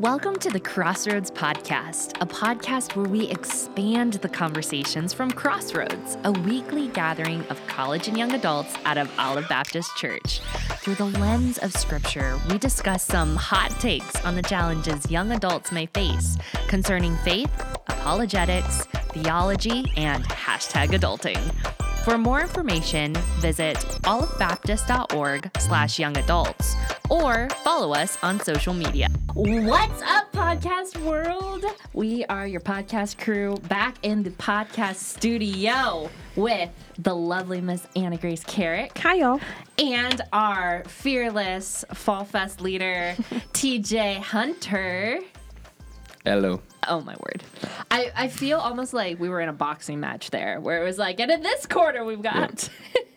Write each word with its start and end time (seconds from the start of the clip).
Welcome 0.00 0.40
to 0.40 0.50
the 0.50 0.58
Crossroads 0.58 1.30
Podcast, 1.30 2.20
a 2.20 2.26
podcast 2.26 2.96
where 2.96 3.08
we 3.08 3.30
expand 3.30 4.14
the 4.14 4.28
conversations 4.28 5.14
from 5.14 5.30
Crossroads, 5.30 6.18
a 6.24 6.32
weekly 6.32 6.88
gathering 6.88 7.46
of 7.46 7.64
college 7.68 8.08
and 8.08 8.18
young 8.18 8.32
adults 8.32 8.74
out 8.86 8.98
of 8.98 9.08
Olive 9.20 9.48
Baptist 9.48 9.96
Church. 9.96 10.40
Through 10.78 10.96
the 10.96 11.04
lens 11.04 11.58
of 11.58 11.72
Scripture, 11.72 12.36
we 12.50 12.58
discuss 12.58 13.04
some 13.04 13.36
hot 13.36 13.70
takes 13.78 14.16
on 14.24 14.34
the 14.34 14.42
challenges 14.42 15.08
young 15.12 15.30
adults 15.30 15.70
may 15.70 15.86
face 15.86 16.38
concerning 16.66 17.14
faith, 17.18 17.52
apologetics, 17.86 18.86
theology, 19.12 19.92
and 19.96 20.24
hashtag 20.24 20.88
adulting. 20.88 21.38
For 22.02 22.18
more 22.18 22.40
information, 22.40 23.14
visit 23.38 23.76
olivebaptist.org 24.02 25.50
slash 25.60 26.00
young 26.00 26.16
adults 26.16 26.74
or 27.08 27.48
follow 27.62 27.94
us 27.94 28.18
on 28.24 28.40
social 28.40 28.74
media. 28.74 29.06
What's 29.34 30.00
up, 30.02 30.30
podcast 30.32 30.96
world? 31.04 31.64
We 31.92 32.24
are 32.26 32.46
your 32.46 32.60
podcast 32.60 33.18
crew 33.18 33.56
back 33.68 33.96
in 34.04 34.22
the 34.22 34.30
podcast 34.30 34.94
studio 34.94 36.08
with 36.36 36.70
the 37.00 37.16
lovely 37.16 37.60
Miss 37.60 37.84
Anna 37.96 38.16
Grace 38.16 38.44
Carrick. 38.44 38.96
Hi, 38.98 39.14
y'all. 39.14 39.40
And 39.76 40.20
our 40.32 40.84
fearless 40.84 41.84
Fall 41.94 42.24
Fest 42.24 42.60
leader, 42.60 43.16
TJ 43.52 44.18
Hunter. 44.20 45.18
Hello. 46.24 46.60
Oh 46.88 47.00
my 47.00 47.16
word. 47.18 47.42
I, 47.90 48.12
I 48.14 48.28
feel 48.28 48.58
almost 48.58 48.94
like 48.94 49.18
we 49.18 49.28
were 49.28 49.40
in 49.40 49.48
a 49.48 49.52
boxing 49.52 49.98
match 49.98 50.30
there 50.30 50.60
where 50.60 50.80
it 50.80 50.84
was 50.84 50.96
like, 50.96 51.18
and 51.18 51.32
in 51.32 51.42
this 51.42 51.66
quarter 51.66 52.04
we've 52.04 52.22
got. 52.22 52.50
and 52.50 52.70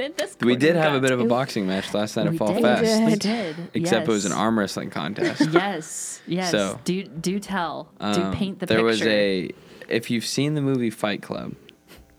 in 0.00 0.12
this 0.16 0.36
We 0.40 0.56
did 0.56 0.74
we've 0.76 0.84
a 0.94 1.00
bit 1.00 1.10
of 1.12 1.20
a 1.20 1.24
boxing 1.24 1.66
match 1.66 1.92
last 1.94 2.16
night 2.16 2.26
We 2.28 2.32
at 2.34 2.38
Fall 2.38 2.54
did. 2.54 2.62
Fest. 2.62 3.02
We 3.04 3.14
did. 3.16 3.56
Except 3.74 4.08
it 4.08 4.10
was 4.10 4.24
an 4.24 4.30
yes. 4.32 4.38
arm 4.38 4.58
wrestling 4.58 4.90
contest. 4.90 5.40
Yes. 5.52 6.20
Yes. 6.26 6.50
So, 6.50 6.80
do 6.84 7.04
do 7.04 7.38
tell. 7.38 7.88
do 8.00 8.06
Um, 8.06 8.32
paint 8.32 8.58
the 8.60 8.66
there 8.66 8.78
picture. 8.78 8.86
was 8.86 9.02
a. 9.02 9.50
If 9.88 10.10
you've 10.10 10.24
seen 10.26 10.54
the 10.54 10.62
movie 10.62 10.90
Fight 10.90 11.20
Club, 11.22 11.54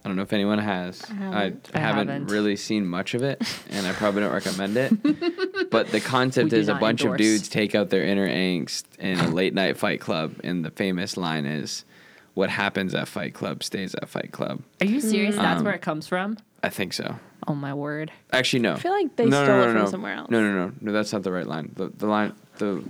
I 0.03 0.07
don't 0.07 0.15
know 0.17 0.21
if 0.21 0.33
anyone 0.33 0.59
has. 0.59 1.01
I 1.09 1.13
haven't. 1.15 1.69
I 1.73 1.79
haven't 1.79 2.07
haven't. 2.09 2.27
really 2.27 2.55
seen 2.55 2.85
much 2.85 3.15
of 3.15 3.23
it, 3.23 3.41
and 3.71 3.87
I 3.87 3.91
probably 3.93 4.21
don't 4.21 4.33
recommend 4.33 4.77
it. 4.77 5.69
but 5.71 5.87
the 5.87 5.99
concept 5.99 6.43
We 6.45 6.49
do 6.51 6.57
is 6.57 6.67
a 6.67 6.73
not 6.73 6.81
bunch 6.81 7.01
endorse. 7.01 7.15
of 7.15 7.17
dudes 7.25 7.49
take 7.49 7.73
out 7.73 7.89
their 7.89 8.03
inner 8.03 8.27
angst 8.29 8.83
in 8.99 9.19
a 9.19 9.29
late 9.29 9.53
night 9.55 9.77
Fight 9.77 9.99
Club, 9.99 10.35
and 10.43 10.63
the 10.63 10.69
famous 10.69 11.17
line 11.17 11.45
is, 11.47 11.85
"What 12.35 12.51
happens 12.51 12.93
at 12.93 13.07
Fight 13.07 13.33
Club 13.33 13.63
stays 13.63 13.95
at 13.95 14.07
Fight 14.07 14.31
Club." 14.31 14.61
Are 14.79 14.85
you 14.85 15.01
serious? 15.01 15.35
That's 15.37 15.59
Um, 15.59 15.65
where 15.65 15.73
it 15.73 15.81
comes 15.81 16.07
from? 16.07 16.37
I 16.61 16.69
think 16.69 16.93
so. 16.93 17.15
Oh 17.47 17.55
my 17.55 17.73
word. 17.73 18.11
Actually, 18.31 18.61
no. 18.61 18.73
I 18.73 18.79
feel 18.79 18.91
like 18.91 19.15
they 19.15 19.25
no, 19.25 19.43
stole 19.43 19.57
no, 19.57 19.63
it 19.63 19.65
from 19.73 19.81
no. 19.83 19.85
somewhere 19.89 20.13
else. 20.15 20.29
No, 20.31 20.41
no, 20.41 20.53
no, 20.67 20.73
no. 20.81 20.91
That's 20.91 21.13
not 21.13 21.23
the 21.23 21.31
right 21.31 21.45
line. 21.45 21.71
The, 21.75 21.89
the 21.89 22.07
line, 22.07 22.33
the, 22.57 22.83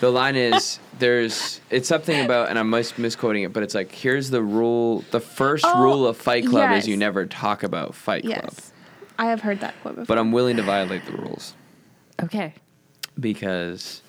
the 0.00 0.10
line 0.10 0.36
is 0.36 0.78
there's. 0.98 1.60
It's 1.70 1.88
something 1.88 2.24
about, 2.24 2.48
and 2.50 2.58
I'm 2.58 2.68
mis- 2.68 2.98
misquoting 2.98 3.44
it, 3.44 3.52
but 3.52 3.62
it's 3.62 3.74
like 3.74 3.92
here's 3.92 4.30
the 4.30 4.42
rule. 4.42 5.04
The 5.10 5.20
first 5.20 5.64
Oh, 5.66 5.82
rule 5.82 6.06
of 6.06 6.16
Fight 6.16 6.46
Club 6.46 6.70
yes. 6.70 6.84
is 6.84 6.88
you 6.88 6.96
never 6.96 7.24
talk 7.26 7.62
about 7.62 7.94
Fight 7.94 8.24
Club. 8.24 8.40
Yes. 8.44 8.72
I 9.18 9.26
have 9.26 9.40
heard 9.40 9.60
that 9.60 9.74
quote 9.80 9.94
before. 9.94 10.06
But 10.06 10.18
I'm 10.18 10.32
willing 10.32 10.56
to 10.56 10.62
violate 10.62 11.06
the 11.06 11.12
rules 11.12 11.54
Okay. 12.22 12.52
because. 13.18 14.02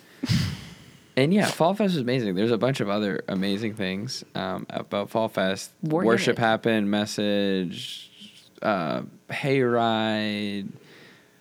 And 1.16 1.34
yeah, 1.34 1.46
Fall 1.48 1.74
Fest 1.74 1.96
was 1.96 2.02
amazing. 2.02 2.36
There's 2.36 2.52
a 2.52 2.60
bunch 2.60 2.80
of 2.80 2.90
other 2.90 3.24
amazing 3.28 3.74
things 3.74 4.24
um, 4.36 4.68
about 4.70 5.10
Fall 5.10 5.30
Fest. 5.30 5.72
Worship 5.82 6.38
happened, 6.38 6.92
message, 6.92 8.12
uh, 8.62 9.02
hayride, 9.30 10.68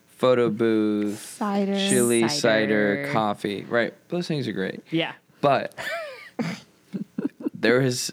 photo 0.09 0.51
booth, 0.51 1.19
Cider. 1.19 1.75
chili, 1.75 2.28
Cider. 2.28 3.05
cider. 3.05 3.12
coffee. 3.12 3.65
Right, 3.69 3.94
those 4.09 4.27
things 4.28 4.49
are 4.49 4.53
great. 4.53 4.83
Yeah. 4.91 5.12
But 5.41 5.75
there 7.55 7.81
was 7.81 8.12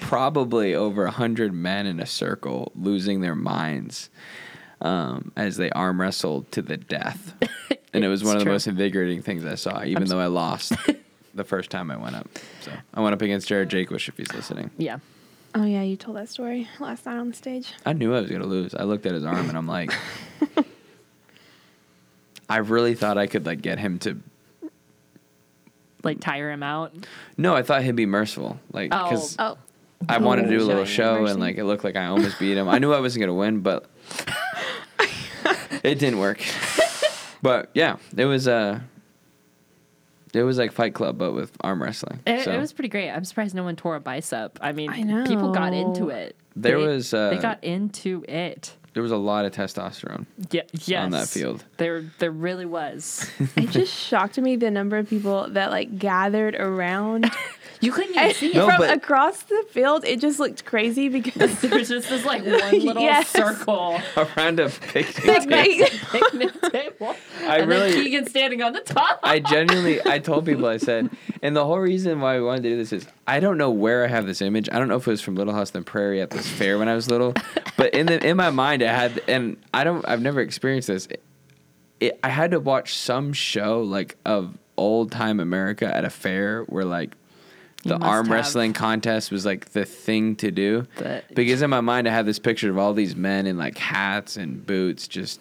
probably 0.00 0.74
over 0.74 1.04
a 1.04 1.10
hundred 1.10 1.52
men 1.52 1.86
in 1.86 2.00
a 2.00 2.06
circle 2.06 2.72
losing 2.76 3.20
their 3.20 3.34
minds 3.34 4.10
um, 4.80 5.32
as 5.36 5.56
they 5.56 5.70
arm 5.70 6.00
wrestled 6.00 6.50
to 6.52 6.62
the 6.62 6.76
death, 6.76 7.34
and 7.94 8.04
it 8.04 8.08
was 8.08 8.22
one 8.22 8.34
It's 8.36 8.42
of 8.42 8.46
the 8.46 8.52
most 8.52 8.66
invigorating 8.66 9.22
things 9.22 9.44
I 9.44 9.54
saw. 9.54 9.82
Even 9.84 10.02
I'm 10.04 10.08
though 10.08 10.20
I 10.20 10.26
lost 10.26 10.72
the 11.34 11.44
first 11.44 11.70
time 11.70 11.90
I 11.90 11.96
went 11.96 12.16
up, 12.16 12.28
so 12.60 12.72
I 12.94 13.00
went 13.00 13.14
up 13.14 13.22
against 13.22 13.48
Jared 13.48 13.68
Jaquish 13.70 14.08
if 14.08 14.16
he's 14.16 14.32
listening. 14.34 14.70
Yeah. 14.76 14.98
Oh 15.58 15.64
yeah, 15.64 15.80
you 15.82 15.96
told 15.96 16.18
that 16.18 16.28
story 16.28 16.68
last 16.80 17.06
night 17.06 17.16
on 17.16 17.30
the 17.30 17.34
stage. 17.34 17.72
I 17.86 17.94
knew 17.94 18.14
I 18.14 18.20
was 18.20 18.30
gonna 18.30 18.44
lose. 18.46 18.74
I 18.74 18.82
looked 18.84 19.06
at 19.06 19.14
his 19.14 19.24
arm 19.24 19.48
and 19.48 19.56
I'm 19.56 19.66
like, 19.66 19.90
I 22.48 22.58
really 22.58 22.94
thought 22.94 23.18
I 23.18 23.26
could 23.26 23.46
like 23.46 23.62
get 23.62 23.78
him 23.78 23.98
to. 24.00 24.18
Like 26.02 26.20
tire 26.20 26.50
him 26.52 26.62
out. 26.62 26.92
No, 27.36 27.56
I 27.56 27.62
thought 27.62 27.82
he'd 27.82 27.96
be 27.96 28.06
merciful, 28.06 28.60
like 28.72 28.90
Oh. 28.92 29.04
because 29.04 29.36
Oh. 29.38 29.58
I 30.10 30.18
wanted 30.18 30.42
to 30.42 30.48
do 30.50 30.58
a 30.58 30.62
little 30.62 30.84
showing 30.84 31.16
show 31.16 31.20
mercy. 31.22 31.30
and 31.32 31.40
like 31.40 31.56
it 31.56 31.64
looked 31.64 31.82
like 31.82 31.96
I 31.96 32.06
almost 32.06 32.38
beat 32.38 32.56
him. 32.56 32.68
I 32.68 32.78
knew 32.78 32.92
I 32.92 33.00
wasn't 33.00 33.22
gonna 33.22 33.34
win, 33.34 33.60
but 33.60 33.86
it 35.82 35.98
didn't 35.98 36.18
work. 36.18 36.40
But 37.42 37.70
yeah, 37.74 37.96
it 38.16 38.26
was 38.26 38.46
uh 38.46 38.80
it 40.36 40.42
was 40.42 40.58
like 40.58 40.72
Fight 40.72 40.94
Club 40.94 41.18
but 41.18 41.32
with 41.32 41.50
arm 41.62 41.82
wrestling. 41.82 42.20
It, 42.26 42.44
so 42.44 42.52
it 42.52 42.58
was 42.60 42.72
pretty 42.72 42.88
great. 42.88 43.10
I'm 43.10 43.24
surprised 43.24 43.54
no 43.54 43.64
one 43.64 43.76
tore 43.76 43.96
a 43.96 44.00
bicep. 44.00 44.58
I 44.60 44.72
mean, 44.72 44.90
I 44.90 45.26
people 45.26 45.52
got 45.52 45.72
into 45.72 46.10
it. 46.10 46.36
There 46.54 46.78
They- 46.78 46.86
was, 46.86 47.12
uh, 47.12 47.30
they 47.30 47.38
got 47.38 47.62
into 47.64 48.24
it. 48.28 48.76
there 48.94 49.02
was 49.02 49.12
a 49.12 49.16
lot 49.16 49.44
of 49.44 49.52
testosterone. 49.52 50.24
Yeah, 50.50 50.62
yes. 50.72 51.04
on 51.04 51.10
that 51.10 51.28
field. 51.28 51.64
There, 51.76 52.10
there 52.18 52.30
really 52.30 52.64
was. 52.66 53.28
It 53.56 53.70
just 53.70 53.92
shocked 53.94 54.38
me 54.38 54.56
the 54.56 54.70
number 54.70 54.96
of 54.96 55.08
people 55.08 55.48
that 55.50 55.70
like 55.70 55.98
gathered 55.98 56.54
around 56.54 57.30
You 57.80 57.92
couldn't 57.92 58.14
even 58.16 58.34
see 58.34 58.50
it. 58.50 58.54
No, 58.56 58.66
from 58.68 58.78
but- 58.78 58.96
across 58.96 59.42
the 59.42 59.64
field. 59.70 60.04
It 60.04 60.20
just 60.20 60.38
looked 60.40 60.64
crazy 60.64 61.08
because 61.08 61.60
There 61.60 61.78
was 61.78 61.88
just 61.88 62.08
this 62.08 62.24
like 62.24 62.42
one 62.46 62.54
little 62.72 63.02
Yes. 63.02 63.28
circle 63.28 64.00
Around 64.16 64.60
a 64.60 64.68
picnic 64.68 65.14
Picnic. 65.14 65.90
table. 65.90 65.98
picnic 66.30 66.72
table. 66.72 67.16
I 67.46 67.58
and 67.58 67.68
really- 67.68 67.90
then 67.92 68.02
Keegan 68.04 68.26
standing 68.28 68.62
on 68.62 68.72
the 68.72 68.80
top. 68.80 69.20
I 69.22 69.40
genuinely, 69.40 70.00
I 70.06 70.18
told 70.18 70.46
people, 70.46 70.66
I 70.66 70.76
said, 70.78 71.10
and 71.42 71.54
the 71.56 71.64
whole 71.64 71.78
reason 71.80 72.20
why 72.20 72.38
we 72.38 72.44
wanted 72.44 72.62
to 72.64 72.70
do 72.70 72.76
this 72.76 72.92
is 72.92 73.06
I 73.26 73.40
don't 73.40 73.58
know 73.58 73.70
where 73.70 74.04
I 74.04 74.08
have 74.08 74.26
this 74.26 74.40
image. 74.40 74.68
I 74.72 74.78
don't 74.78 74.88
know 74.88 74.96
if 74.96 75.06
it 75.06 75.10
was 75.10 75.20
from 75.20 75.34
Little 75.34 75.54
House 75.54 75.74
on 75.74 75.82
the 75.82 75.84
Prairie 75.84 76.20
at 76.20 76.30
this 76.30 76.46
fair 76.48 76.78
when 76.78 76.88
I 76.88 76.94
was 76.94 77.10
little, 77.10 77.34
but 77.76 77.92
in 77.94 78.06
the 78.06 78.24
in 78.26 78.36
my 78.36 78.50
mind, 78.50 78.82
I 78.82 78.92
had, 78.92 79.20
and 79.28 79.56
I 79.74 79.84
don't, 79.84 80.06
I've 80.08 80.22
never 80.22 80.40
experienced 80.40 80.88
this. 80.88 81.08
It, 82.00 82.18
I 82.22 82.28
had 82.28 82.50
to 82.52 82.60
watch 82.60 82.94
some 82.94 83.32
show 83.32 83.80
like 83.82 84.16
of 84.24 84.56
old 84.76 85.10
time 85.10 85.40
America 85.40 85.86
at 85.94 86.04
a 86.04 86.10
fair 86.10 86.62
where 86.64 86.84
like 86.84 87.10
You 87.10 87.16
the 87.88 87.96
arm 87.98 88.26
have. 88.26 88.34
wrestling 88.34 88.72
contest 88.72 89.30
was 89.30 89.44
like 89.46 89.70
the 89.72 89.84
thing 89.84 90.36
to 90.36 90.50
do. 90.50 90.86
But- 90.98 91.34
because 91.34 91.62
in 91.62 91.70
my 91.70 91.80
mind, 91.80 92.08
I 92.08 92.10
had 92.12 92.26
this 92.26 92.38
picture 92.38 92.70
of 92.70 92.78
all 92.78 92.92
these 92.94 93.16
men 93.16 93.46
in 93.46 93.56
like 93.56 93.78
hats 93.78 94.36
and 94.36 94.64
boots, 94.66 95.06
just 95.08 95.40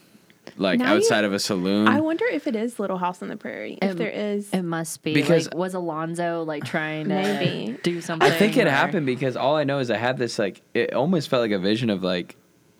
like 0.57 0.79
Now 0.79 0.91
you- 0.91 0.97
outside 0.97 1.23
of 1.23 1.33
a 1.33 1.39
saloon. 1.39 1.87
I 1.87 1.99
wonder 2.01 2.25
if 2.31 2.47
it 2.47 2.55
is 2.55 2.79
Little 2.79 2.97
House 2.97 3.21
on 3.21 3.27
the 3.29 3.35
Prairie. 3.35 3.77
If 3.81 3.91
It- 3.91 3.97
there 3.97 4.09
is, 4.11 4.49
It 4.51 4.61
must 4.61 5.01
be 5.03 5.13
Because- 5.13 5.47
like 5.47 5.55
was 5.57 5.73
Almanzo 5.75 6.43
like 6.43 6.63
trying 6.63 7.09
to 7.09 7.15
Maybe. 7.15 7.77
do 7.83 7.99
something? 8.01 8.27
I 8.31 8.31
think 8.31 8.55
it 8.57 8.67
or- 8.67 8.71
happened 8.71 9.05
because 9.05 9.35
all 9.35 9.55
I 9.55 9.63
know 9.63 9.79
is 9.79 9.89
I 9.91 9.97
had 9.97 10.17
this 10.17 10.37
like 10.39 10.61
it 10.73 10.93
almost 10.93 11.29
felt 11.29 11.41
like 11.41 11.51
a 11.51 11.59
vision 11.59 11.89
of 11.89 12.03
like 12.03 12.35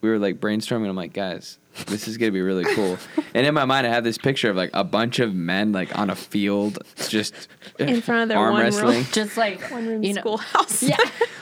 we 0.06 0.12
were 0.12 0.20
like 0.20 0.40
brainstorming. 0.40 0.88
I'm 0.88 0.96
like, 0.96 1.14
guys, 1.14 1.58
this 1.88 2.08
is 2.08 2.18
gonna 2.18 2.32
be 2.32 2.42
really 2.42 2.64
cool. 2.76 2.98
and 3.34 3.48
in 3.48 3.54
my 3.56 3.66
mind, 3.66 3.88
I 3.88 3.90
had 3.90 4.04
this 4.04 4.20
picture 4.20 4.52
of 4.52 4.56
like 4.56 4.70
a 4.74 4.84
bunch 4.84 5.18
of 5.18 5.34
men 5.34 5.72
like 5.72 5.98
on 5.98 6.12
a 6.12 6.16
field, 6.16 6.78
just 7.10 7.34
In 7.80 8.02
front 8.02 8.22
of 8.24 8.30
their 8.30 8.38
arm 8.38 8.54
one 8.54 8.62
room. 8.64 8.72
wrestling. 8.74 9.04
Just 9.12 9.36
like 9.36 9.60
one 9.72 9.88
room 9.88 10.04
you 10.04 10.14
know, 10.14 10.22
schoolhouse. 10.22 10.84
Yeah, 10.90 10.98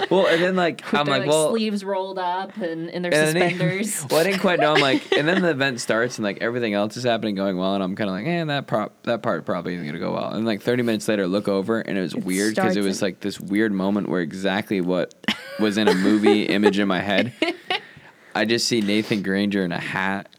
well, 0.10 0.28
and 0.28 0.42
then 0.42 0.56
like 0.56 0.78
with 0.86 0.94
I'm 1.02 1.06
their 1.06 1.16
like, 1.16 1.22
like, 1.24 1.30
well, 1.30 1.50
sleeves 1.52 1.84
rolled 1.84 2.18
up 2.18 2.56
and 2.58 2.90
in 2.90 3.02
their 3.02 3.14
and 3.14 3.36
then- 3.36 3.50
suspenders. 3.52 4.06
well, 4.10 4.22
I 4.22 4.24
didn't 4.24 4.40
quite 4.40 4.60
know. 4.60 4.74
I'm 4.74 4.82
like, 4.82 5.12
and 5.12 5.28
then 5.28 5.42
the 5.42 5.50
event 5.50 5.82
starts 5.82 6.18
and 6.18 6.24
like 6.24 6.42
everything 6.42 6.74
else 6.74 6.96
is 6.98 7.04
happening 7.04 7.36
going 7.36 7.58
well, 7.58 7.74
and 7.76 7.84
I'm 7.84 7.96
kind 7.98 8.10
of 8.10 8.16
like, 8.16 8.26
eh, 8.26 8.44
that 8.46 8.66
prop 8.68 8.94
that 9.04 9.22
part 9.22 9.46
probably 9.46 9.76
isn't 9.76 9.86
gonna 9.86 10.00
go 10.00 10.14
well. 10.14 10.32
And 10.34 10.46
like 10.46 10.62
30 10.62 10.84
minutes 10.84 11.08
later, 11.10 11.24
I 11.24 11.26
look 11.26 11.48
over 11.50 11.82
and 11.82 11.98
it 11.98 12.02
was 12.02 12.14
It 12.14 12.24
weird 12.24 12.56
because 12.56 12.78
it 12.78 12.84
was 12.84 13.02
like 13.02 13.20
this 13.20 13.40
weird 13.40 13.72
moment 13.74 14.08
where 14.10 14.22
exactly 14.22 14.80
what 14.82 15.14
was 15.60 15.78
in 15.78 15.88
a 15.88 15.94
movie 15.94 16.44
image 16.44 16.80
in 16.80 16.88
my 16.88 17.00
head. 17.02 17.34
I 18.36 18.46
just 18.46 18.68
see 18.68 18.82
Nathan 18.82 19.22
Granger 19.22 19.64
in 19.64 19.72
a 19.72 19.80
hat, 19.80 20.30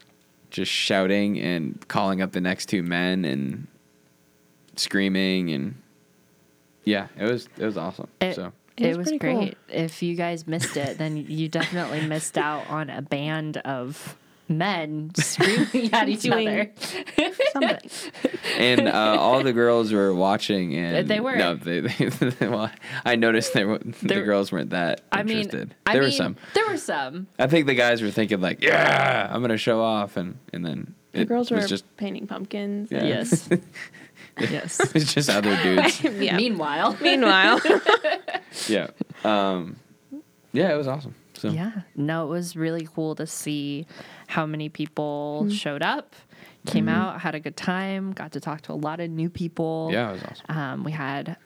just 0.51 0.71
shouting 0.71 1.39
and 1.39 1.85
calling 1.87 2.21
up 2.21 2.31
the 2.31 2.41
next 2.41 2.67
two 2.67 2.83
men 2.83 3.25
and 3.25 3.67
screaming 4.75 5.51
and 5.51 5.75
yeah, 6.83 7.07
it 7.17 7.23
was 7.23 7.47
it 7.57 7.65
was 7.65 7.77
awesome. 7.77 8.07
It, 8.21 8.35
so 8.35 8.51
It 8.77 8.85
it 8.87 8.87
was 8.89 8.97
was 8.97 9.07
pretty 9.07 9.19
cool. 9.19 9.37
great. 9.45 9.57
If 9.69 10.03
you 10.03 10.15
guys 10.15 10.45
missed 10.45 10.77
it, 10.77 10.97
then 10.97 11.17
you 11.17 11.47
definitely 11.49 12.05
missed 12.05 12.37
out 12.37 12.69
on 12.69 12.89
a 12.89 13.01
band 13.01 13.57
of 13.57 14.15
men 14.47 15.11
screaming 15.15 15.93
at 15.93 16.07
each 16.09 16.21
Doing- 16.21 16.47
other. 16.47 16.71
Something. 17.51 17.79
and 18.57 18.87
uh, 18.87 18.91
all 19.19 19.41
the 19.43 19.53
girls 19.53 19.91
were 19.91 20.13
watching, 20.13 20.75
and 20.75 21.07
They 21.07 21.19
were. 21.19 21.35
No, 21.35 21.55
they, 21.55 21.81
they, 21.81 22.11
well, 22.47 22.69
I 23.05 23.15
noticed 23.15 23.53
they 23.53 23.65
were, 23.65 23.79
the 23.79 24.21
girls 24.21 24.51
weren't 24.51 24.69
that 24.71 25.01
I 25.11 25.23
mean, 25.23 25.37
interested. 25.39 25.75
I 25.85 25.93
there 25.93 26.01
mean, 26.01 26.07
were 26.09 26.15
some. 26.15 26.35
There 26.53 26.67
were 26.67 26.77
some. 26.77 27.27
I 27.39 27.47
think 27.47 27.67
the 27.67 27.75
guys 27.75 28.01
were 28.01 28.11
thinking 28.11 28.41
like, 28.41 28.61
"Yeah, 28.63 29.29
I'm 29.31 29.41
gonna 29.41 29.57
show 29.57 29.81
off," 29.81 30.17
and 30.17 30.37
and 30.53 30.65
then 30.65 30.93
The 31.13 31.21
it 31.21 31.27
girls 31.27 31.49
were 31.51 31.57
was 31.57 31.69
just 31.69 31.83
painting 31.97 32.27
pumpkins. 32.27 32.91
yeah. 32.91 33.03
Yes. 33.03 33.49
Yes. 34.37 34.79
it's 34.93 35.13
just 35.13 35.29
other 35.29 35.55
dudes. 35.63 36.03
yeah. 36.03 36.35
Meanwhile. 36.35 36.97
Meanwhile, 37.01 37.61
yeah. 38.67 38.87
Um, 39.23 39.77
yeah, 40.51 40.73
it 40.73 40.77
was 40.77 40.87
awesome. 40.87 41.15
So 41.35 41.49
Yeah. 41.49 41.71
No, 41.95 42.25
it 42.25 42.29
was 42.29 42.55
really 42.55 42.87
cool 42.93 43.15
to 43.15 43.27
see 43.27 43.85
how 44.27 44.45
many 44.45 44.69
people 44.69 45.47
showed 45.49 45.83
up, 45.83 46.15
came 46.65 46.89
out, 46.89 47.21
had 47.21 47.35
a 47.35 47.39
good 47.39 47.55
time, 47.57 48.11
got 48.13 48.31
to 48.33 48.39
talk 48.39 48.61
to 48.61 48.71
a 48.71 48.75
lot 48.75 48.99
of 48.99 49.09
new 49.09 49.29
people. 49.29 49.89
yeah, 49.91 50.09
it 50.09 50.13
was 50.13 50.23
awesome. 50.23 50.57
Um, 50.57 50.83
we 50.83 50.91
had 50.91 51.37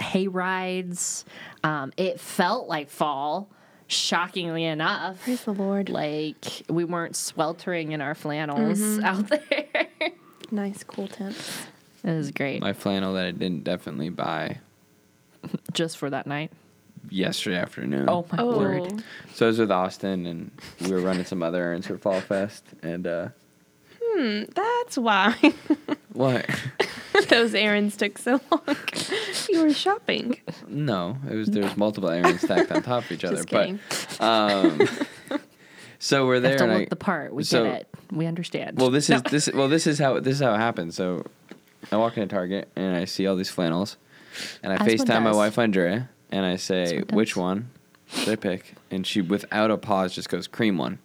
hay 0.00 0.28
rides. 0.28 1.24
Um, 1.62 1.92
it 1.96 2.20
felt 2.20 2.68
like 2.68 2.88
fall, 2.90 3.48
shockingly 3.86 4.64
enough. 4.64 5.22
praise 5.24 5.44
the 5.44 5.52
Lord. 5.52 5.88
Like 5.88 6.62
we 6.68 6.84
weren't 6.84 7.16
sweltering 7.16 7.92
in 7.92 8.00
our 8.00 8.14
flannels 8.14 8.98
out 9.02 9.28
there. 9.28 9.86
nice, 10.50 10.82
cool 10.84 11.08
tents. 11.08 11.66
It 12.02 12.14
was 12.14 12.30
great 12.32 12.60
My 12.60 12.74
flannel 12.74 13.14
that 13.14 13.24
I 13.26 13.30
didn't 13.30 13.64
definitely 13.64 14.10
buy 14.10 14.58
just 15.72 15.96
for 15.98 16.10
that 16.10 16.26
night. 16.26 16.52
Yesterday 17.14 17.56
afternoon. 17.56 18.06
Oh 18.08 18.26
my 18.32 18.38
Oh, 18.42 18.58
word! 18.58 19.02
So 19.34 19.46
I 19.46 19.48
was 19.48 19.58
with 19.58 19.70
Austin 19.70 20.26
and 20.26 20.50
we 20.80 20.90
were 20.92 21.00
running 21.00 21.24
some 21.24 21.42
other 21.42 21.62
errands 21.62 21.86
for 21.86 21.96
Fall 21.98 22.20
Fest 22.20 22.64
and 22.82 23.06
uh 23.06 23.28
hmm, 24.02 24.42
that's 24.54 24.98
why 24.98 25.34
what? 26.12 26.46
those 27.28 27.54
errands 27.54 27.96
took 27.96 28.18
so 28.18 28.40
long. 28.50 28.76
you 29.48 29.62
were 29.62 29.72
shopping. 29.72 30.40
no, 30.68 31.16
it 31.30 31.34
was 31.34 31.48
there 31.48 31.62
was 31.64 31.76
multiple 31.76 32.10
errands 32.10 32.42
stacked 32.42 32.70
on 32.72 32.82
top 32.82 33.04
of 33.04 33.12
each 33.12 33.24
other. 33.24 33.36
Just 33.36 33.48
kidding. 33.48 33.78
But 34.18 34.20
um 34.20 34.88
so 35.98 36.26
we're 36.26 36.40
there 36.40 36.50
have 36.52 36.58
to 36.58 36.64
and 36.64 36.72
look 36.74 36.82
I 36.82 36.86
the 36.90 36.96
part. 36.96 37.32
We 37.34 37.44
so- 37.44 37.64
get 37.64 37.80
it. 37.82 37.88
We 38.12 38.26
understand. 38.26 38.78
Well, 38.78 38.90
this 38.90 39.08
is 39.10 39.22
this 39.22 39.48
well 39.52 39.68
this 39.68 39.86
is 39.86 39.98
how 39.98 40.20
this 40.20 40.34
is 40.34 40.40
how 40.40 40.54
it 40.54 40.58
happened. 40.58 40.94
So 40.94 41.24
I 41.92 41.96
walk 41.96 42.16
into 42.16 42.32
Target 42.34 42.68
and 42.76 42.94
I 42.96 43.04
see 43.06 43.26
all 43.26 43.36
these 43.36 43.50
flannels 43.50 43.96
and 44.62 44.72
I 44.72 44.76
As 44.76 44.82
FaceTime 44.82 45.22
my 45.22 45.30
does. 45.30 45.36
wife 45.36 45.58
Andrea 45.58 46.08
and 46.30 46.44
I 46.44 46.56
say, 46.56 47.02
"Which 47.12 47.36
one 47.36 47.70
should 48.06 48.28
I 48.28 48.36
pick?" 48.36 48.74
And 48.90 49.06
she 49.06 49.20
without 49.20 49.70
a 49.70 49.76
pause 49.76 50.14
just 50.14 50.28
goes, 50.28 50.46
"Cream 50.46 50.78
one." 50.78 50.98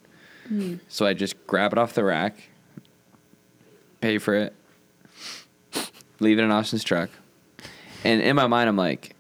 Hmm. 0.48 0.76
So 0.88 1.06
I 1.06 1.14
just 1.14 1.36
grab 1.48 1.74
it 1.74 1.78
off 1.78 1.94
the 1.94 2.04
rack, 2.04 2.50
pay 4.02 4.18
for 4.18 4.34
it, 4.34 4.54
leave 6.20 6.40
it 6.40 6.44
in 6.44 6.52
Austin's 6.52 6.84
truck. 6.84 7.10
And 8.04 8.22
in 8.22 8.36
my 8.36 8.48
mind 8.48 8.70
I'm 8.70 8.78
like, 8.78 9.16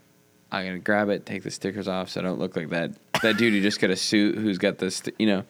I'm 0.51 0.65
gonna 0.65 0.79
grab 0.79 1.09
it, 1.09 1.25
take 1.25 1.43
the 1.43 1.51
stickers 1.51 1.87
off, 1.87 2.09
so 2.09 2.21
I 2.21 2.23
don't 2.23 2.39
look 2.39 2.55
like 2.55 2.69
that 2.69 2.91
that 3.21 3.37
dude 3.37 3.53
who 3.53 3.61
just 3.61 3.79
got 3.79 3.89
a 3.89 3.95
suit 3.95 4.37
who's 4.37 4.57
got 4.57 4.77
this, 4.77 5.03
you 5.19 5.27
know, 5.27 5.43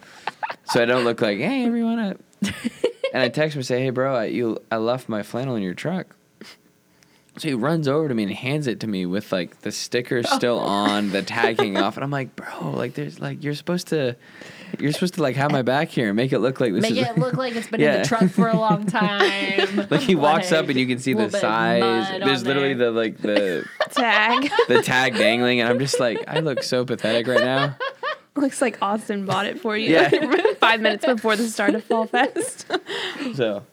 so 0.65 0.81
I 0.81 0.85
don't 0.85 1.03
look 1.03 1.21
like, 1.21 1.37
hey 1.37 1.65
everyone. 1.65 1.99
I, 1.99 2.15
and 3.13 3.23
I 3.23 3.29
text 3.29 3.55
him 3.55 3.59
and 3.59 3.65
say, 3.65 3.81
hey 3.81 3.89
bro, 3.91 4.15
I, 4.15 4.25
you 4.25 4.57
I 4.71 4.77
left 4.77 5.07
my 5.07 5.23
flannel 5.23 5.55
in 5.55 5.63
your 5.63 5.73
truck. 5.73 6.15
So 7.39 7.47
he 7.47 7.53
runs 7.53 7.87
over 7.87 8.07
to 8.09 8.13
me 8.13 8.23
and 8.23 8.31
hands 8.33 8.67
it 8.67 8.81
to 8.81 8.87
me 8.87 9.05
with 9.05 9.31
like 9.31 9.61
the 9.61 9.71
sticker 9.71 10.17
oh. 10.25 10.35
still 10.37 10.59
on, 10.59 11.11
the 11.11 11.21
tagging 11.21 11.77
off, 11.77 11.95
and 11.95 12.03
I'm 12.03 12.11
like, 12.11 12.35
bro, 12.35 12.71
like 12.71 12.93
there's 12.95 13.19
like 13.19 13.43
you're 13.43 13.55
supposed 13.55 13.87
to, 13.87 14.15
you're 14.77 14.91
supposed 14.91 15.13
to 15.15 15.21
like 15.21 15.35
have 15.37 15.51
my 15.51 15.61
back 15.61 15.87
here 15.89 16.07
and 16.09 16.15
make 16.17 16.33
it 16.33 16.39
look 16.39 16.59
like 16.59 16.73
this 16.73 16.81
Make 16.81 16.97
is. 16.97 17.07
it 17.07 17.17
look 17.17 17.35
like 17.35 17.55
it's 17.55 17.67
been 17.67 17.79
in 17.81 17.85
Yeah. 17.93 18.01
the 18.01 18.07
truck 18.07 18.29
for 18.29 18.49
a 18.49 18.57
long 18.57 18.85
time. 18.85 19.87
like 19.89 20.01
he 20.01 20.15
walks 20.15 20.51
up 20.51 20.63
Like, 20.63 20.71
and 20.71 20.79
you 20.79 20.85
can 20.87 20.99
see 20.99 21.13
the 21.13 21.19
little 21.25 21.31
bit 21.31 21.35
of 21.37 21.41
size. 21.41 21.81
mud 22.19 22.21
There's 22.27 22.45
literally 22.45 22.73
there. 22.73 22.91
the 22.91 22.99
like 22.99 23.17
the 23.21 23.65
Tag. 23.91 24.51
the 24.67 24.81
tag 24.81 25.15
dangling, 25.15 25.61
and 25.61 25.69
I'm 25.69 25.79
just 25.79 25.99
like, 25.99 26.23
I 26.27 26.39
look 26.39 26.61
so 26.63 26.83
pathetic 26.85 27.25
right 27.27 27.39
now. 27.43 27.75
Looks 28.35 28.61
like 28.61 28.77
Austin 28.81 29.25
bought 29.25 29.45
it 29.47 29.59
for 29.59 29.75
you. 29.75 29.91
Yeah. 29.93 30.53
Five 30.59 30.79
minutes 30.81 31.05
before 31.05 31.35
the 31.35 31.47
start 31.47 31.73
of 31.75 31.83
Fall 31.83 32.05
Fest. 32.05 32.71
So, 33.33 33.63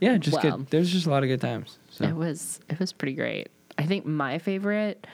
yeah, 0.00 0.16
just 0.16 0.36
Wow. 0.42 0.56
good. 0.56 0.70
There's 0.70 0.90
just 0.90 1.06
a 1.06 1.10
lot 1.10 1.22
of 1.22 1.28
good 1.28 1.40
times. 1.40 1.78
So. 1.96 2.04
It 2.04 2.14
was 2.14 2.60
it 2.68 2.78
was 2.78 2.92
pretty 2.92 3.14
great. 3.14 3.48
I 3.78 3.84
think 3.84 4.04
my 4.04 4.38
favorite. 4.38 5.06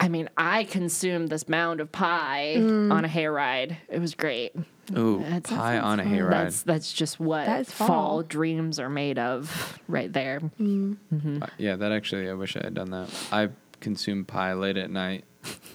I 0.00 0.08
mean, 0.08 0.28
I 0.36 0.64
consumed 0.64 1.28
this 1.28 1.48
mound 1.48 1.80
of 1.80 1.90
pie 1.90 2.54
mm. 2.56 2.92
on 2.92 3.04
a 3.04 3.08
hayride. 3.08 3.76
It 3.88 4.00
was 4.00 4.14
great. 4.14 4.54
Ooh, 4.96 5.18
That's- 5.18 5.42
that 5.42 5.48
pie 5.48 5.74
sounds 5.74 5.84
on 5.84 6.00
a 6.00 6.04
hayride. 6.04 6.30
That's 6.30 6.62
that's 6.62 6.92
just 6.92 7.18
what 7.20 7.46
That 7.46 7.60
is 7.62 7.72
fall. 7.72 7.86
fall. 7.88 8.22
dreams 8.22 8.78
are 8.80 8.88
made 8.88 9.18
of, 9.18 9.78
right 9.88 10.12
there. 10.12 10.40
Mm. 10.60 10.96
Mm-hmm. 11.12 11.42
Uh, 11.42 11.46
Yeah, 11.58 11.76
that 11.76 11.92
actually, 11.92 12.28
I 12.28 12.34
wish 12.34 12.56
I 12.56 12.60
had 12.64 12.74
done 12.74 12.90
that. 12.90 13.08
I 13.32 13.48
consume 13.80 14.24
pie 14.24 14.54
late 14.54 14.76
at 14.76 14.90
night 14.90 15.24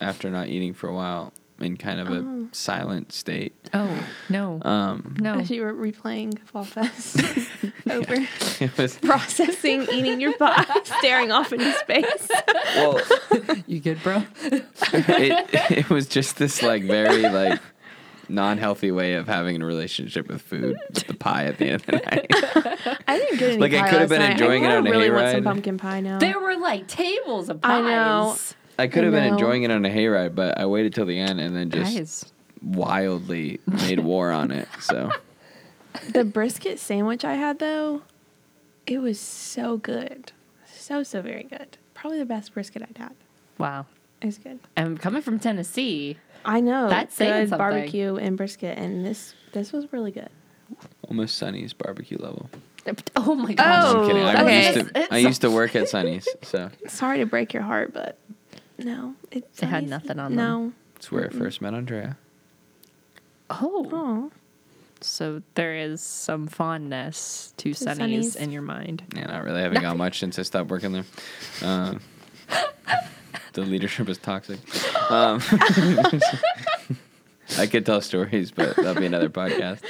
after 0.02 0.30
not 0.30 0.48
eating 0.48 0.74
for 0.74 0.90
a 0.90 0.94
while 0.94 1.34
in 1.64 1.78
kind 1.78 2.00
of 2.00 2.10
a 2.10 2.48
silent 2.52 3.12
state. 3.12 3.54
Oh 3.74 4.08
no, 4.30 4.60
Um, 4.64 5.16
no! 5.20 5.36
As 5.40 5.50
you 5.50 5.62
were 5.64 5.74
replaying 5.74 6.38
Fall 6.46 6.64
Fest 6.66 7.18
over, 7.90 8.16
it 8.60 8.78
was 8.78 8.98
processing, 8.98 9.88
eating 9.92 10.20
your 10.22 10.34
pie, 10.38 10.66
staring 11.00 11.32
off 11.32 11.52
into 11.54 11.72
space. 11.80 12.30
well, 12.76 13.02
You 13.66 13.80
good, 13.80 14.02
bro? 14.04 14.24
it, 14.44 15.50
it 15.72 15.90
was 15.90 16.08
just 16.08 16.38
this 16.38 16.62
like 16.62 16.84
very 16.84 17.24
like 17.24 17.60
non-healthy 18.30 18.92
way 18.92 19.14
of 19.16 19.28
having 19.28 19.62
a 19.62 19.66
relationship 19.66 20.28
with 20.30 20.42
food. 20.42 20.78
The 21.08 21.14
pie 21.14 21.46
at 21.46 21.58
the 21.58 21.66
end 21.66 21.76
of 21.76 21.86
the 21.86 21.92
night. 21.94 22.26
I 23.08 23.18
didn't 23.18 23.38
get 23.40 23.50
any 23.52 23.58
Like, 23.60 23.74
I 23.74 23.90
could 23.90 24.00
have 24.00 24.10
been 24.10 24.20
night. 24.22 24.32
enjoying 24.32 24.66
I 24.66 24.74
it 24.74 24.78
on 24.78 24.88
a 24.88 24.92
really 24.92 25.10
want 25.12 25.32
some 25.32 25.44
pumpkin 25.44 25.78
pie 25.78 26.00
now. 26.00 26.20
There 26.20 26.40
were 26.40 26.56
like 26.56 26.88
tables 26.88 27.50
of 27.50 27.62
pies. 27.62 27.72
I 27.72 27.82
pies. 27.82 27.90
know. 27.90 28.38
I 28.80 28.88
could 28.88 29.04
have 29.04 29.14
I 29.14 29.18
been 29.18 29.28
know. 29.30 29.34
enjoying 29.34 29.64
it 29.64 29.72
on 29.72 29.86
a 29.86 29.90
hayride, 29.90 30.36
but 30.36 30.58
I 30.58 30.66
waited 30.66 30.94
till 30.94 31.06
the 31.06 31.20
end 31.20 31.40
and 31.40 31.56
then 31.56 31.70
just 31.70 31.96
Guys, 31.96 32.32
wildly 32.62 33.60
made 33.68 34.00
war 34.00 34.32
on 34.32 34.52
it. 34.52 34.68
So 34.82 35.12
the 36.12 36.24
brisket 36.24 36.80
sandwich 36.80 37.24
I 37.24 37.36
had 37.36 37.60
though, 37.60 38.02
it 38.88 39.00
was 39.00 39.20
so 39.20 39.78
good, 39.78 40.32
so 40.66 41.04
so 41.04 41.22
very 41.22 41.44
good. 41.44 41.78
Probably 41.94 42.20
the 42.20 42.26
best 42.26 42.54
brisket 42.54 42.82
I'd 42.82 42.98
had. 42.98 43.14
wow! 43.58 43.86
It 44.22 44.26
was 44.28 44.38
good. 44.38 44.60
And 44.76 45.00
coming 45.00 45.22
from 45.22 45.40
Tennessee, 45.40 46.18
I 46.46 46.60
know 46.62 46.90
That's 46.90 47.16
saying 47.16 47.32
good 47.44 47.50
something. 47.50 47.58
barbecue 47.58 48.16
and 48.16 48.36
brisket, 48.38 48.78
and 48.78 49.06
this 49.06 49.34
this 49.52 49.72
was 49.72 49.92
really 49.94 50.12
good. 50.12 50.30
almost 51.08 51.38
Sonny's 51.38 51.74
barbecue 51.74 52.18
level. 52.18 52.50
oh 53.16 53.36
my 53.36 53.54
gosh! 53.54 53.84
Oh, 53.86 54.02
I'm 54.02 54.08
kidding. 54.08 54.24
I 54.24 54.44
okay. 54.44 54.76
used 54.76 54.94
to 54.94 55.14
I 55.14 55.18
used 55.20 55.42
to 55.42 55.52
work 55.52 55.76
at 55.76 55.88
Sonny's, 55.88 56.28
so 56.42 56.70
Sorry 56.88 57.20
to 57.20 57.26
break 57.26 57.54
your 57.54 57.64
heart, 57.64 57.94
but 57.94 58.18
no, 58.78 59.16
it, 59.32 59.48
It 59.60 59.66
had 59.66 59.88
nothing 59.88 60.20
on 60.20 60.36
them. 60.36 60.46
no. 60.46 60.74
it's 60.96 61.12
where 61.12 61.26
I 61.26 61.30
first 61.30 61.62
met 61.62 61.74
Andrea. 61.74 62.18
Oh, 63.50 63.88
Oh, 63.92 64.32
so 65.02 65.42
there 65.56 65.76
is 65.76 66.02
some 66.02 66.48
fondness 66.48 67.54
to, 67.58 67.74
To 67.74 67.74
Sonny's 67.74 67.98
Sonny's. 67.98 68.36
in 68.38 68.52
your 68.52 68.62
mind. 68.62 69.04
Yeah, 69.16 69.26
not 69.28 69.44
really. 69.44 69.60
I 69.60 69.64
haven't 69.64 69.82
got 69.82 69.98
much 70.06 70.20
since 70.20 70.40
I 70.40 70.44
stopped 70.44 70.70
working 70.70 70.94
there. 70.94 71.06
Um, 71.62 72.00
the 73.54 73.62
leadership 73.62 74.08
is 74.10 74.18
toxic. 74.18 74.60
Um, 75.12 75.42
I 77.58 77.68
could 77.68 77.86
tell 77.86 78.02
stories, 78.02 78.52
but 78.52 78.76
that'll 78.78 78.96
be 78.96 79.06
another 79.06 79.30
podcast. 79.30 79.82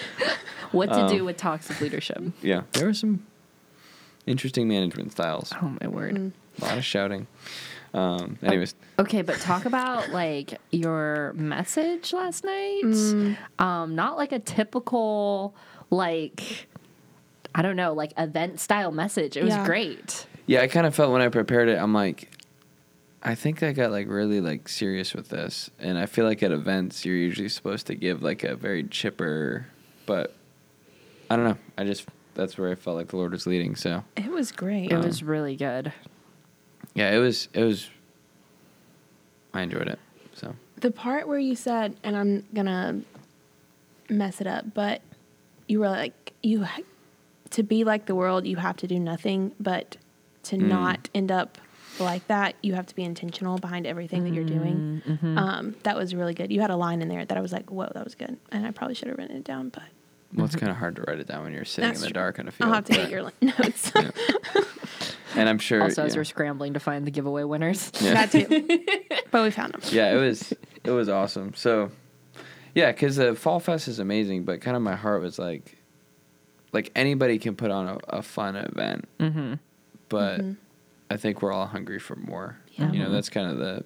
What 0.72 0.88
to 0.88 1.02
Um, 1.04 1.10
do 1.10 1.24
with 1.24 1.38
toxic 1.38 1.80
leadership? 1.80 2.22
Yeah, 2.42 2.64
there 2.74 2.88
were 2.88 2.94
some 2.96 3.26
interesting 4.26 4.68
management 4.68 5.12
styles. 5.12 5.54
Oh 5.62 5.78
my 5.80 5.88
word. 5.88 6.16
Mm. 6.16 6.32
A 6.62 6.66
lot 6.66 6.78
of 6.78 6.84
shouting. 6.86 7.28
Um, 7.94 8.38
anyways, 8.42 8.74
Okay, 8.98 9.22
but 9.22 9.40
talk 9.40 9.66
about 9.66 10.10
like 10.10 10.60
your 10.72 11.34
message 11.34 12.12
last 12.14 12.44
night. 12.44 12.82
Mm. 12.86 13.38
Um, 13.60 13.96
not 13.96 14.18
like 14.18 14.32
a 14.32 14.40
typical 14.40 15.54
like 15.92 16.68
I 17.56 17.62
don't 17.62 17.76
know, 17.76 17.94
like 17.94 18.14
event 18.18 18.60
style 18.60 18.92
message. 18.92 19.38
It 19.38 19.44
was 19.44 19.54
Yeah. 19.54 19.66
great. 19.66 20.26
yeah, 20.48 20.62
I 20.62 20.68
kind 20.68 20.88
of 20.88 20.96
felt 20.96 21.12
when 21.12 21.22
I 21.22 21.30
prepared 21.30 21.70
it, 21.70 21.78
I'm 21.78 21.94
like, 21.94 22.30
I 23.22 23.36
think 23.36 23.62
I 23.62 23.74
got 23.74 23.92
like 23.92 24.08
really 24.10 24.42
like 24.42 24.68
serious 24.68 25.14
with 25.14 25.30
this, 25.30 25.70
and 25.80 25.98
I 25.98 26.08
feel 26.08 26.26
like 26.26 26.42
at 26.42 26.52
events 26.52 27.06
you're 27.06 27.16
usually 27.16 27.48
supposed 27.50 27.86
to 27.88 27.96
give 27.96 28.24
like 28.24 28.44
a 28.44 28.56
very 28.56 28.84
chipper, 28.84 29.68
but 30.08 30.34
I 31.30 31.36
don't 31.36 31.46
know. 31.46 31.58
I 31.78 31.84
just 31.84 32.08
that's 32.34 32.58
where 32.58 32.72
I 32.72 32.76
felt 32.76 32.96
like 32.98 33.10
the 33.10 33.18
Lord 33.18 33.32
was 33.34 33.46
leading. 33.46 33.76
So 33.76 34.04
it 34.18 34.32
was 34.32 34.52
great. 34.52 34.92
It 34.92 34.98
was 34.98 35.22
really 35.22 35.56
good. 35.56 35.94
Yeah, 36.96 37.12
it 37.12 37.18
was 37.20 37.50
it 37.54 37.64
was. 37.64 37.90
I 39.54 39.62
enjoyed 39.62 39.88
it. 39.88 40.00
So 40.34 40.56
The 40.78 40.92
part 40.92 41.28
where 41.28 41.40
you 41.40 41.56
said, 41.56 41.96
and 42.04 42.16
I'm 42.18 42.46
gonna 42.54 43.02
mess 44.10 44.42
it 44.42 44.48
up, 44.48 44.74
but 44.74 45.02
you 45.68 45.80
were 45.80 45.90
like, 45.90 46.34
you 46.42 46.66
to 47.52 47.64
be 47.64 47.84
like 47.84 48.06
the 48.08 48.16
world, 48.16 48.46
you 48.48 48.56
have 48.58 48.78
to 48.78 48.88
do 48.88 49.00
nothing, 49.00 49.54
but 49.60 49.98
to 50.44 50.58
Mm. 50.58 50.68
not 50.68 51.10
end 51.14 51.32
up 51.32 51.58
like 52.00 52.26
that, 52.28 52.56
you 52.64 52.74
have 52.74 52.88
to 52.88 52.96
be 52.96 53.04
intentional 53.04 53.60
behind 53.60 53.86
everything 53.86 54.24
that 54.24 54.34
you're 54.34 54.44
doing. 54.44 55.02
Um, 55.38 55.76
that 55.84 55.96
was 55.96 56.16
really 56.16 56.34
good. 56.34 56.52
You 56.52 56.60
had 56.62 56.72
a 56.72 56.76
line 56.76 57.02
in 57.04 57.08
there 57.10 57.24
that 57.24 57.38
I 57.38 57.42
was 57.42 57.54
like, 57.54 57.70
whoa, 57.72 57.92
that 57.94 58.04
was 58.04 58.16
good, 58.16 58.36
and 58.52 58.66
I 58.66 58.72
probably 58.72 58.96
should 58.96 59.08
have 59.10 59.18
written 59.20 59.38
it 59.38 59.44
down, 59.44 59.70
but 59.70 59.84
well, 60.34 60.48
it's 60.48 60.56
kind 60.56 60.72
of 60.72 60.78
hard 60.78 60.96
to 60.96 61.04
write 61.04 61.20
it 61.20 61.28
down 61.28 61.44
when 61.44 61.54
you're 61.54 61.64
sitting 61.64 61.88
That's 61.90 62.00
in 62.00 62.06
the 62.06 62.08
true. 62.10 62.14
dark 62.22 62.40
in 62.40 62.48
a 62.48 62.52
field. 62.52 62.70
I'll 62.70 62.74
have 62.76 62.86
to 62.86 62.94
get 62.94 63.12
your 63.12 63.22
li- 63.24 63.32
notes. 63.42 63.92
And 65.36 65.50
I'm 65.50 65.60
sure. 65.60 65.82
Also, 65.84 66.04
as 66.04 66.14
yeah. 66.14 66.20
we're 66.20 66.24
scrambling 66.26 66.74
to 66.74 66.80
find 66.80 67.06
the 67.06 67.12
giveaway 67.12 67.44
winners. 67.44 67.92
Yeah. 68.02 68.14
that 68.14 68.32
too, 68.32 68.46
but 69.32 69.44
we 69.44 69.52
found 69.52 69.74
them. 69.74 69.82
yeah, 69.92 70.14
it 70.14 70.18
was 70.20 70.54
it 70.84 70.92
was 70.92 71.10
awesome. 71.10 71.54
So, 71.56 71.92
yeah, 72.76 72.92
because 72.92 73.16
the 73.16 73.36
Fall 73.36 73.60
Fest 73.60 73.88
is 73.88 74.00
amazing, 74.00 74.44
but 74.44 74.62
kind 74.62 74.76
of 74.78 74.84
my 74.84 74.96
heart 74.96 75.22
was 75.22 75.40
like, 75.40 75.78
like 76.72 76.92
anybody 76.96 77.40
can 77.40 77.56
put 77.56 77.72
on 77.72 77.88
a, 77.88 77.98
a 78.18 78.22
fun 78.22 78.56
event, 78.56 79.08
Mm-hmm. 79.20 79.54
but 80.10 80.42
Mhm. 80.42 80.58
I 81.10 81.18
think 81.18 81.42
we're 81.42 81.52
all 81.54 81.68
hungry 81.68 82.00
for 82.00 82.16
more. 82.16 82.58
Yeah. 82.74 82.92
You 82.92 83.00
know, 83.00 83.12
that's 83.12 83.30
kind 83.30 83.52
of 83.52 83.58
the. 83.58 83.84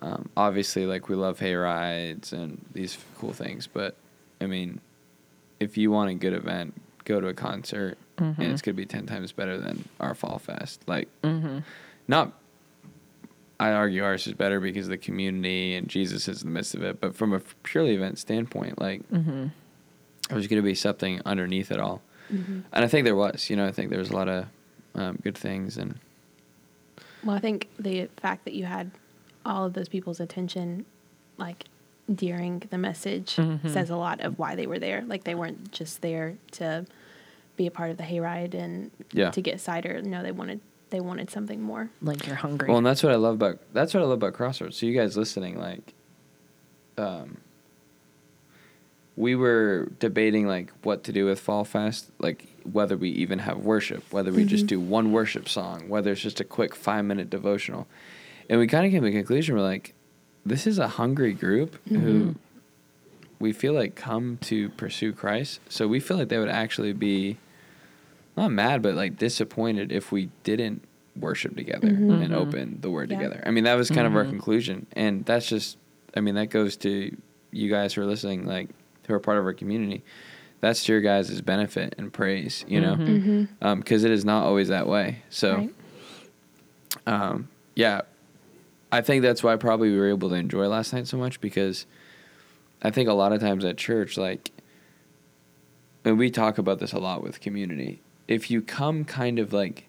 Um, 0.00 0.28
obviously, 0.36 0.86
like 0.86 1.08
we 1.08 1.16
love 1.16 1.40
hay 1.40 1.54
rides 1.54 2.32
and 2.32 2.64
these 2.72 2.96
cool 3.18 3.32
things, 3.32 3.66
but 3.66 3.96
I 4.40 4.46
mean, 4.46 4.80
if 5.58 5.76
you 5.76 5.90
want 5.90 6.10
a 6.10 6.14
good 6.14 6.32
event, 6.34 6.80
go 7.04 7.20
to 7.20 7.26
a 7.26 7.34
concert, 7.34 7.98
and 8.18 8.42
it's 8.42 8.62
gonna 8.62 8.74
be 8.74 8.86
ten 8.86 9.06
times 9.06 9.32
better 9.32 9.56
than 9.58 9.88
our 10.00 10.14
fall 10.14 10.38
fest. 10.38 10.82
Like, 10.86 11.08
not. 12.06 12.32
I 13.60 13.72
argue 13.72 14.04
ours 14.04 14.26
is 14.28 14.34
better 14.34 14.60
because 14.60 14.86
of 14.86 14.90
the 14.90 14.98
community 14.98 15.74
and 15.74 15.88
Jesus 15.88 16.28
is 16.28 16.42
in 16.42 16.48
the 16.48 16.54
midst 16.54 16.74
of 16.76 16.82
it. 16.84 17.00
But 17.00 17.16
from 17.16 17.32
a 17.32 17.40
purely 17.64 17.94
event 17.96 18.18
standpoint, 18.18 18.80
like 18.80 19.02
there's 19.10 20.46
going 20.46 20.62
to 20.62 20.62
be 20.62 20.74
something 20.76 21.20
underneath 21.26 21.72
it 21.72 21.80
all, 21.80 22.00
and 22.30 22.64
I 22.72 22.86
think 22.86 23.04
there 23.04 23.16
was. 23.16 23.48
You 23.50 23.56
know, 23.56 23.66
I 23.66 23.72
think 23.72 23.90
there 23.90 23.98
was 23.98 24.10
a 24.10 24.14
lot 24.16 24.28
of 24.28 24.46
um, 24.94 25.18
good 25.22 25.36
things, 25.36 25.76
and 25.76 25.98
Well, 27.24 27.34
I 27.34 27.40
think 27.40 27.68
the 27.78 28.08
fact 28.18 28.44
that 28.44 28.54
you 28.54 28.64
had 28.66 28.90
all 29.44 29.64
of 29.64 29.72
those 29.72 29.88
people's 29.88 30.20
attention, 30.20 30.84
like 31.36 31.64
during 32.14 32.60
the 32.70 32.78
message, 32.78 33.36
Mm-hmm. 33.36 33.68
says 33.72 33.90
a 33.90 33.96
lot 33.96 34.20
of 34.20 34.38
why 34.38 34.54
they 34.54 34.66
were 34.68 34.78
there. 34.78 35.02
Like 35.06 35.24
they 35.24 35.34
weren't 35.34 35.72
just 35.72 36.00
there 36.00 36.36
to 36.52 36.86
be 37.58 37.66
a 37.66 37.70
part 37.70 37.90
of 37.90 37.98
the 37.98 38.04
hayride 38.04 38.54
and 38.54 38.90
Yeah. 39.12 39.30
to 39.32 39.42
get 39.42 39.60
cider. 39.60 40.00
No, 40.00 40.22
they 40.22 40.32
wanted 40.32 40.60
they 40.90 41.00
wanted 41.00 41.28
something 41.28 41.60
more. 41.60 41.90
Like 42.00 42.26
you're 42.26 42.36
hungry. 42.36 42.68
well, 42.68 42.78
and 42.78 42.86
that's 42.86 43.02
what 43.02 43.12
I 43.12 43.16
love 43.16 43.34
about 43.34 43.58
that's 43.74 43.92
what 43.92 44.00
I 44.02 44.04
love 44.06 44.12
about 44.22 44.32
Crossroads. 44.32 44.78
So 44.78 44.86
you 44.86 44.94
guys 44.98 45.18
listening, 45.18 45.58
like, 45.58 45.92
um, 46.96 47.36
we 49.16 49.34
were 49.34 49.90
debating 49.98 50.46
like 50.46 50.70
what 50.82 51.04
to 51.04 51.12
do 51.12 51.26
with 51.26 51.40
Fall 51.40 51.64
Fest, 51.64 52.10
like 52.18 52.46
whether 52.72 52.96
we 52.96 53.10
even 53.10 53.40
have 53.40 53.58
worship, 53.58 54.04
whether 54.12 54.32
we 54.32 54.44
just 54.44 54.66
do 54.66 54.78
one 54.80 55.12
worship 55.12 55.48
song, 55.48 55.88
whether 55.88 56.12
it's 56.12 56.20
just 56.22 56.40
a 56.40 56.44
quick 56.44 56.74
five 56.74 57.04
minute 57.04 57.28
devotional, 57.28 57.86
and 58.48 58.58
we 58.60 58.66
kind 58.66 58.86
of 58.86 58.92
came 58.92 59.02
to 59.02 59.10
the 59.10 59.16
conclusion 59.16 59.56
we're 59.56 59.62
like, 59.62 59.92
this 60.46 60.66
is 60.66 60.78
a 60.78 60.88
hungry 60.88 61.32
group 61.34 61.76
who 61.88 62.34
we 63.40 63.52
feel 63.52 63.72
like 63.72 63.94
come 63.94 64.38
to 64.42 64.68
pursue 64.70 65.12
Christ. 65.12 65.60
So 65.68 65.86
we 65.88 66.00
feel 66.00 66.16
like 66.16 66.28
they 66.28 66.38
would 66.38 66.48
actually 66.48 66.92
be 66.92 67.36
not 68.38 68.52
mad, 68.52 68.82
but 68.82 68.94
like 68.94 69.16
disappointed 69.16 69.92
if 69.92 70.10
we 70.12 70.30
didn't 70.42 70.84
worship 71.16 71.56
together 71.56 71.88
mm-hmm. 71.88 72.10
and 72.10 72.22
mm-hmm. 72.24 72.34
open 72.34 72.78
the 72.80 72.90
word 72.90 73.10
Yeah. 73.10 73.18
together. 73.18 73.42
I 73.44 73.50
mean, 73.50 73.64
that 73.64 73.74
was 73.74 73.90
kind 73.90 74.06
of 74.06 74.14
our 74.14 74.22
mm-hmm. 74.22 74.30
conclusion. 74.30 74.86
And 74.92 75.24
that's 75.24 75.48
just, 75.48 75.76
I 76.14 76.20
mean, 76.20 76.34
that 76.36 76.46
goes 76.50 76.76
to 76.78 77.16
you 77.50 77.70
guys 77.70 77.94
who 77.94 78.02
are 78.02 78.06
listening, 78.06 78.46
like, 78.46 78.68
who 79.06 79.14
are 79.14 79.20
part 79.20 79.38
of 79.38 79.44
our 79.44 79.52
community. 79.52 80.02
That's 80.60 80.84
to 80.84 80.92
your 80.92 81.00
guys' 81.00 81.40
benefit 81.40 81.94
and 81.98 82.12
praise, 82.12 82.64
you 82.68 82.80
know? 82.80 82.94
Mm-hmm. 82.94 83.44
Um, 83.62 83.80
because 83.80 84.04
it 84.04 84.10
is 84.10 84.24
not 84.24 84.44
always 84.44 84.68
that 84.68 84.86
way. 84.86 85.22
So, 85.30 85.54
right? 85.56 85.74
um, 87.06 87.48
yeah, 87.74 88.02
I 88.90 89.00
think 89.02 89.22
that's 89.22 89.42
why 89.42 89.56
probably 89.56 89.90
we 89.90 89.98
were 89.98 90.08
able 90.08 90.30
to 90.30 90.34
enjoy 90.34 90.66
last 90.66 90.92
night 90.92 91.06
so 91.06 91.16
much 91.16 91.40
because 91.40 91.86
I 92.82 92.90
think 92.90 93.08
a 93.08 93.12
lot 93.12 93.32
of 93.32 93.40
times 93.40 93.64
at 93.64 93.76
church, 93.76 94.16
like, 94.16 94.50
and 96.04 96.18
we 96.18 96.30
talk 96.30 96.58
about 96.58 96.78
this 96.78 96.92
a 96.92 96.98
lot 96.98 97.22
with 97.22 97.40
community. 97.40 98.00
If 98.28 98.50
you 98.50 98.62
come 98.62 99.04
kind 99.04 99.38
of 99.38 99.52
like 99.52 99.86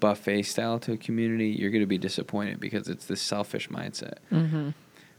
buffet 0.00 0.42
style 0.44 0.78
to 0.80 0.92
a 0.92 0.96
community, 0.96 1.48
you're 1.48 1.70
going 1.70 1.82
to 1.82 1.86
be 1.86 1.98
disappointed 1.98 2.60
because 2.60 2.88
it's 2.88 3.06
this 3.06 3.20
selfish 3.20 3.68
mindset. 3.68 4.14
mm-hmm. 4.32 4.70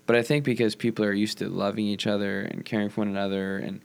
But 0.08 0.16
I 0.16 0.22
think 0.22 0.44
because 0.46 0.76
people 0.76 1.04
are 1.04 1.14
used 1.14 1.40
to 1.40 1.50
loving 1.50 1.88
each 1.88 2.06
other 2.06 2.42
and 2.42 2.64
caring 2.64 2.90
for 2.90 3.02
one 3.02 3.08
another, 3.08 3.58
and 3.58 3.82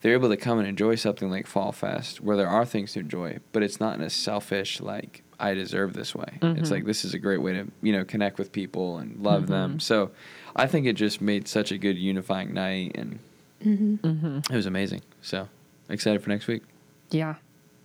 they're 0.00 0.12
able 0.12 0.28
to 0.28 0.36
come 0.36 0.60
and 0.60 0.68
enjoy 0.68 0.94
something 0.94 1.28
like 1.30 1.48
Fall 1.48 1.72
Fest, 1.72 2.20
where 2.20 2.36
there 2.36 2.48
are 2.48 2.64
things 2.64 2.92
to 2.92 3.00
enjoy, 3.00 3.38
but 3.50 3.64
it's 3.64 3.80
not 3.80 3.96
in 3.96 4.02
a 4.02 4.10
selfish 4.10 4.80
like 4.80 5.22
I 5.40 5.52
deserve 5.54 5.94
this 5.94 6.14
way. 6.14 6.38
It's 6.42 6.68
Mhm. 6.68 6.70
like 6.70 6.84
this 6.84 7.04
is 7.04 7.12
a 7.12 7.18
great 7.18 7.42
way 7.42 7.54
to 7.54 7.66
you 7.82 7.92
know 7.92 8.04
connect 8.04 8.38
with 8.38 8.52
people 8.52 8.98
and 8.98 9.20
love 9.20 9.48
them. 9.48 9.78
Mhm. 9.78 9.82
So 9.82 10.12
I 10.54 10.68
think 10.68 10.86
it 10.86 10.92
just 10.92 11.20
made 11.20 11.48
such 11.48 11.72
a 11.72 11.78
good 11.78 11.98
unifying 11.98 12.54
night, 12.54 12.92
and 12.94 13.18
Mm-hmm. 13.64 13.94
Mm-hmm. 13.96 14.36
it 14.52 14.56
was 14.56 14.66
amazing. 14.66 15.00
So 15.22 15.48
excited 15.88 16.22
for 16.22 16.28
next 16.30 16.46
week. 16.46 16.62
Yeah. 17.10 17.34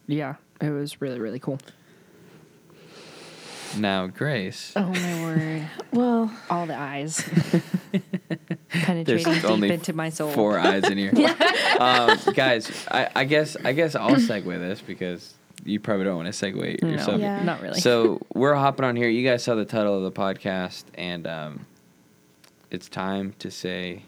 Yeah. 0.09 0.35
It 0.59 0.71
was 0.71 0.99
really, 1.01 1.19
really 1.19 1.39
cool. 1.39 1.59
Now, 3.77 4.07
Grace. 4.07 4.73
Oh 4.75 4.85
my 4.91 5.23
word. 5.23 5.69
Well, 5.93 6.31
All 6.49 6.65
the 6.65 6.75
eyes. 6.75 7.23
Penetrating 8.69 9.33
deep 9.33 9.45
only 9.45 9.71
into 9.71 9.93
my 9.93 10.09
soul. 10.09 10.31
four 10.31 10.57
eyes 10.57 10.83
in 10.89 10.97
here. 10.97 11.11
um, 11.79 12.17
guys, 12.33 12.87
I, 12.89 13.09
I 13.15 13.23
guess 13.25 13.55
I 13.63 13.73
guess 13.73 13.93
I'll 13.95 14.15
segue 14.15 14.43
this 14.59 14.81
because 14.81 15.35
you 15.63 15.79
probably 15.79 16.05
don't 16.05 16.17
want 16.17 16.33
to 16.33 16.45
segue 16.45 16.81
No, 16.81 16.89
yourself. 16.89 17.21
Yeah. 17.21 17.43
not 17.43 17.61
really. 17.61 17.79
So 17.79 18.19
we're 18.33 18.55
hopping 18.55 18.85
on 18.85 18.95
here. 18.95 19.07
You 19.09 19.27
guys 19.27 19.43
saw 19.43 19.53
the 19.53 19.65
title 19.65 19.95
of 19.95 20.03
the 20.03 20.19
podcast, 20.19 20.85
and 20.95 21.27
um, 21.27 21.65
it's 22.71 22.89
time 22.89 23.35
to 23.39 23.51
say 23.51 24.03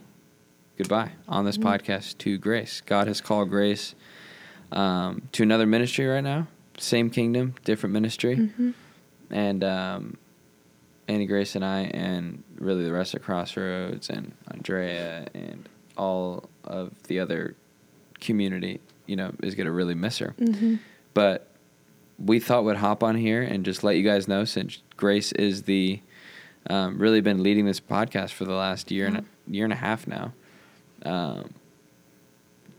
goodbye 0.78 1.12
on 1.28 1.46
this 1.46 1.58
podcast 1.60 2.18
to 2.20 2.40
Grace. 2.40 2.82
God 2.82 3.08
has 3.08 3.22
called 3.22 3.50
Grace 3.50 3.94
um, 4.72 5.28
to 5.34 5.44
another 5.44 5.66
ministry 5.66 6.06
right 6.06 6.24
now. 6.24 6.48
Same 6.78 7.10
kingdom, 7.10 7.56
different 7.64 7.94
ministry, 7.94 8.36
Mm-hmm. 8.38 8.72
and 9.30 9.64
um, 9.64 10.18
Annie 11.08 11.26
Grace 11.28 11.56
and 11.56 11.64
I, 11.66 11.82
and 11.94 12.44
really 12.58 12.84
the 12.84 12.92
rest 12.92 13.14
of 13.14 13.22
Crossroads, 13.22 14.10
and 14.10 14.34
Andrea, 14.50 15.28
and 15.34 15.68
all 15.98 16.50
of 16.64 16.92
the 17.04 17.20
other 17.20 17.56
community, 18.20 18.80
you 19.08 19.16
know, 19.16 19.32
is 19.44 19.56
gonna 19.56 19.72
really 19.72 19.96
miss 19.96 20.20
her 20.20 20.34
Mm-hmm. 20.40 20.76
but 21.14 21.48
we 22.24 22.40
thought 22.40 22.64
we'd 22.64 22.78
hop 22.78 23.04
on 23.04 23.16
here 23.16 23.42
and 23.42 23.66
just 23.66 23.84
let 23.84 23.96
you 23.98 24.04
guys 24.04 24.28
know 24.28 24.46
since 24.46 24.78
Grace 24.96 25.32
is 25.34 25.64
the 25.64 26.00
um, 26.70 27.00
really 27.00 27.20
been 27.20 27.42
leading 27.42 27.66
this 27.66 27.80
podcast 27.80 28.30
for 28.34 28.46
the 28.46 28.54
last 28.54 28.92
year 28.92 29.08
and 29.08 29.18
a, 29.18 29.24
year 29.48 29.64
and 29.64 29.74
a 29.74 29.78
half 29.78 30.06
now. 30.06 30.32
Um, 31.04 31.56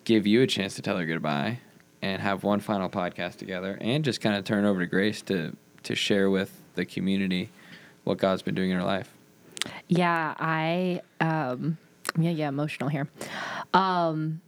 give 0.04 0.24
you 0.28 0.42
a 0.42 0.46
chance 0.46 0.74
to 0.76 0.82
tell 0.82 0.96
her 0.96 1.04
goodbye 1.04 1.58
and 2.02 2.20
have 2.20 2.44
one 2.44 2.60
final 2.60 2.90
podcast 2.90 3.36
together, 3.36 3.78
and 3.80 4.04
just 4.04 4.20
kind 4.20 4.36
of 4.36 4.44
turn 4.44 4.64
over 4.64 4.80
to 4.80 4.86
Grace 4.86 5.22
to 5.22 5.56
to 5.84 5.94
share 5.94 6.30
with 6.30 6.60
the 6.74 6.84
community 6.84 7.50
what 8.04 8.18
God's 8.18 8.42
been 8.42 8.54
doing 8.54 8.70
in 8.70 8.76
her 8.76 8.84
life. 8.84 9.10
Yeah, 9.88 10.34
I 10.38 11.02
um 11.20 11.78
yeah, 12.18 12.30
yeah, 12.30 12.48
emotional 12.48 12.88
here. 12.88 13.08
Um 13.72 14.40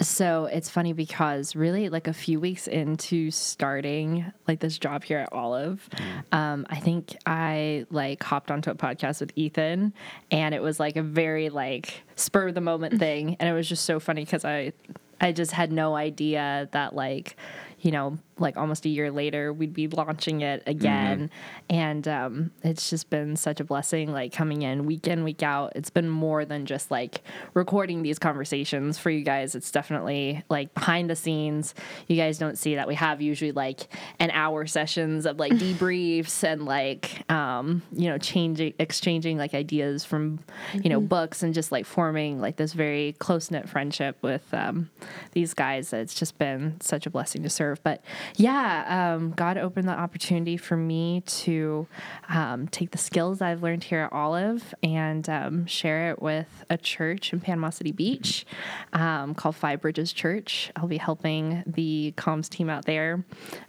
so 0.00 0.46
it's 0.46 0.68
funny 0.68 0.92
because 0.92 1.54
really 1.54 1.88
like 1.88 2.08
a 2.08 2.12
few 2.12 2.40
weeks 2.40 2.66
into 2.66 3.30
starting 3.30 4.32
like 4.48 4.58
this 4.58 4.76
job 4.76 5.04
here 5.04 5.18
at 5.18 5.32
Olive, 5.32 5.88
um, 6.32 6.66
I 6.68 6.80
think 6.80 7.16
I 7.26 7.86
like 7.90 8.22
hopped 8.22 8.50
onto 8.50 8.70
a 8.70 8.74
podcast 8.74 9.20
with 9.20 9.30
Ethan 9.36 9.92
and 10.32 10.54
it 10.54 10.62
was 10.62 10.80
like 10.80 10.96
a 10.96 11.02
very 11.02 11.48
like 11.48 12.02
spur 12.16 12.48
of 12.48 12.54
the 12.54 12.60
moment 12.60 12.98
thing. 12.98 13.36
And 13.38 13.48
it 13.48 13.52
was 13.52 13.68
just 13.68 13.84
so 13.84 14.00
funny 14.00 14.24
because 14.24 14.44
I 14.44 14.72
I 15.20 15.32
just 15.32 15.52
had 15.52 15.72
no 15.72 15.94
idea 15.96 16.68
that 16.72 16.94
like, 16.94 17.36
you 17.80 17.90
know, 17.90 18.18
like 18.38 18.56
almost 18.56 18.84
a 18.84 18.88
year 18.88 19.10
later 19.10 19.52
we'd 19.52 19.72
be 19.72 19.88
launching 19.88 20.40
it 20.40 20.62
again. 20.66 21.30
And 21.70 22.06
um, 22.08 22.50
it's 22.62 22.90
just 22.90 23.10
been 23.10 23.36
such 23.36 23.60
a 23.60 23.64
blessing, 23.64 24.12
like 24.12 24.32
coming 24.32 24.62
in 24.62 24.86
week 24.86 25.06
in, 25.06 25.24
week 25.24 25.42
out. 25.42 25.72
It's 25.76 25.90
been 25.90 26.08
more 26.08 26.44
than 26.44 26.66
just 26.66 26.90
like 26.90 27.22
recording 27.54 28.02
these 28.02 28.18
conversations 28.18 28.98
for 28.98 29.10
you 29.10 29.24
guys. 29.24 29.54
It's 29.54 29.70
definitely 29.70 30.42
like 30.48 30.74
behind 30.74 31.08
the 31.08 31.16
scenes. 31.16 31.74
You 32.08 32.16
guys 32.16 32.38
don't 32.38 32.58
see 32.58 32.74
that 32.74 32.88
we 32.88 32.94
have 32.96 33.22
usually 33.22 33.52
like 33.52 33.88
an 34.18 34.30
hour 34.30 34.66
sessions 34.66 35.26
of 35.26 35.38
like 35.38 35.52
debriefs 35.54 36.42
and 36.42 36.64
like, 36.64 37.30
um, 37.30 37.82
you 37.92 38.08
know, 38.08 38.18
changing, 38.18 38.74
exchanging 38.78 39.38
like 39.38 39.54
ideas 39.54 40.04
from, 40.04 40.40
you 40.74 40.90
know, 40.90 41.00
books 41.00 41.42
and 41.42 41.54
just 41.54 41.70
like 41.70 41.86
forming 41.86 42.40
like 42.40 42.56
this 42.56 42.72
very 42.72 43.14
close 43.18 43.50
knit 43.50 43.68
friendship 43.68 44.16
with 44.22 44.52
um, 44.52 44.90
these 45.32 45.54
guys. 45.54 45.92
It's 45.92 46.14
just 46.14 46.38
been 46.38 46.80
such 46.80 47.06
a 47.06 47.10
blessing 47.10 47.42
to 47.44 47.50
serve. 47.50 47.82
But 47.82 48.02
yeah, 48.36 49.14
um, 49.14 49.30
God 49.30 49.58
opened 49.58 49.88
the 49.88 49.92
opportunity 49.92 50.56
for 50.56 50.76
me 50.76 51.22
to 51.26 51.86
um, 52.28 52.68
take 52.68 52.90
the 52.90 52.98
skills 52.98 53.40
I've 53.40 53.62
learned 53.62 53.84
here 53.84 54.00
at 54.00 54.12
Olive 54.12 54.74
and 54.82 55.28
um, 55.28 55.66
share 55.66 56.10
it 56.10 56.20
with 56.22 56.64
a 56.70 56.76
church 56.76 57.32
in 57.32 57.40
Panama 57.40 57.70
City 57.70 57.92
Beach 57.92 58.44
um, 58.92 59.34
called 59.34 59.56
Five 59.56 59.80
Bridges 59.80 60.12
Church. 60.12 60.70
I'll 60.76 60.88
be 60.88 60.98
helping 60.98 61.62
the 61.66 62.14
comms 62.16 62.48
team 62.48 62.68
out 62.70 62.84
there. 62.84 63.24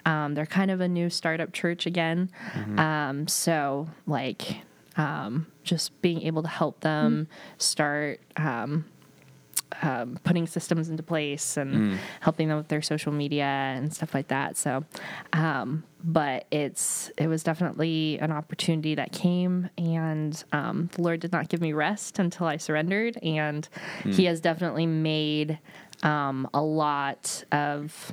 Um, 0.06 0.34
they're 0.36 0.46
kind 0.46 0.72
of 0.72 0.82
a 0.82 0.88
new 0.88 1.10
startup 1.10 1.54
church 1.54 1.86
again. 1.86 2.30
Um, 2.80 3.28
so, 3.28 3.88
like, 4.08 4.58
um, 4.98 5.48
just 5.64 6.02
being 6.02 6.22
able 6.22 6.42
to 6.42 6.48
help 6.48 6.80
them 6.82 7.28
start 7.58 8.20
um, 8.38 8.86
um, 9.82 10.18
putting 10.24 10.48
systems 10.48 10.90
into 10.90 11.04
place 11.04 11.58
and 11.58 12.00
helping 12.22 12.48
them 12.48 12.58
with 12.58 12.68
their 12.68 12.82
social 12.82 13.12
media 13.12 13.46
and 13.46 13.94
stuff 13.94 14.14
like 14.14 14.28
that. 14.30 14.58
So, 14.58 14.86
um, 15.34 15.84
but 16.04 16.46
it's 16.52 17.12
it 17.18 17.28
was 17.28 17.44
definitely 17.44 18.20
an 18.20 18.32
opportunity 18.32 18.96
that 18.96 19.12
came, 19.12 19.70
and 19.78 20.44
um, 20.52 20.90
the 20.94 21.02
Lord 21.02 21.20
did 21.20 21.32
not 21.32 21.50
give 21.50 21.62
me 21.62 21.74
rest 21.74 22.20
until 22.20 22.48
I 22.48 22.58
surrendered, 22.58 23.18
and 23.24 23.68
He 24.04 24.26
has 24.26 24.40
definitely 24.40 24.86
made 24.86 25.60
um, 26.04 26.48
a 26.54 26.62
lot 26.62 27.44
of 27.52 28.12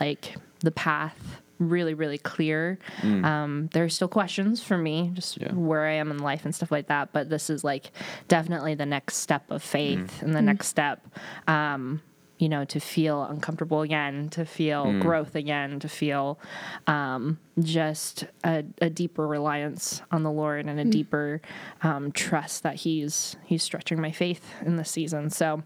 like 0.00 0.36
the 0.60 0.70
path 0.70 1.40
really, 1.60 1.94
really 1.94 2.18
clear. 2.18 2.78
Um, 3.04 3.68
there's 3.72 3.94
still 3.94 4.08
questions 4.08 4.60
for 4.62 4.76
me, 4.76 5.10
just 5.14 5.38
Yeah. 5.40 5.52
where 5.52 5.86
I 5.86 5.92
am 5.92 6.10
in 6.10 6.18
life 6.18 6.44
and 6.44 6.52
stuff 6.54 6.72
like 6.72 6.88
that. 6.88 7.12
But 7.12 7.30
this 7.30 7.48
is 7.50 7.62
like 7.62 7.92
definitely 8.26 8.74
the 8.74 8.86
next 8.86 9.16
step 9.18 9.44
of 9.50 9.62
faith 9.62 10.22
and 10.22 10.34
the 10.34 10.42
next 10.42 10.66
step. 10.66 11.06
Um, 11.46 12.02
you 12.38 12.48
know, 12.48 12.64
to 12.64 12.80
feel 12.80 13.22
uncomfortable 13.24 13.82
again, 13.82 14.30
to 14.30 14.46
feel 14.46 14.98
growth 15.00 15.34
again, 15.34 15.78
to 15.80 15.90
feel 15.90 16.38
um, 16.86 17.38
just 17.62 18.24
a, 18.42 18.64
a 18.80 18.88
deeper 18.88 19.28
reliance 19.28 20.00
on 20.10 20.22
the 20.22 20.30
Lord 20.30 20.64
and 20.64 20.80
a 20.80 20.86
deeper 20.86 21.42
um, 21.82 22.10
trust 22.12 22.62
that 22.62 22.76
He's 22.76 23.36
He's 23.44 23.62
stretching 23.62 24.00
my 24.00 24.10
faith 24.10 24.54
in 24.64 24.76
this 24.76 24.90
season. 24.90 25.28
So 25.28 25.62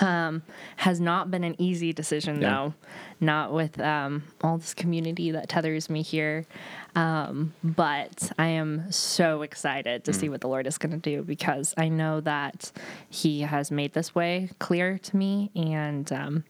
um, 0.00 0.42
has 0.76 1.00
not 1.00 1.30
been 1.30 1.44
an 1.44 1.54
easy 1.58 1.92
decision 1.92 2.40
Yeah. 2.40 2.48
though, 2.50 2.74
not 3.20 3.52
with 3.52 3.80
um, 3.80 4.22
all 4.42 4.58
this 4.58 4.74
community 4.74 5.30
that 5.32 5.48
tethers 5.48 5.90
me 5.90 6.02
here. 6.02 6.46
Um, 6.94 7.52
but 7.62 8.32
I 8.38 8.46
am 8.48 8.90
so 8.90 9.42
excited 9.42 10.04
to 10.04 10.12
see 10.12 10.28
what 10.28 10.40
the 10.40 10.48
Lord 10.48 10.66
is 10.66 10.78
going 10.78 10.92
to 10.92 10.98
do 10.98 11.22
because 11.22 11.74
I 11.76 11.88
know 11.88 12.20
that 12.22 12.72
He 13.08 13.40
has 13.42 13.70
made 13.70 13.92
this 13.92 14.14
way 14.14 14.50
clear 14.58 14.98
to 14.98 15.16
me, 15.16 15.50
and 15.54 16.10
um, 16.12 16.44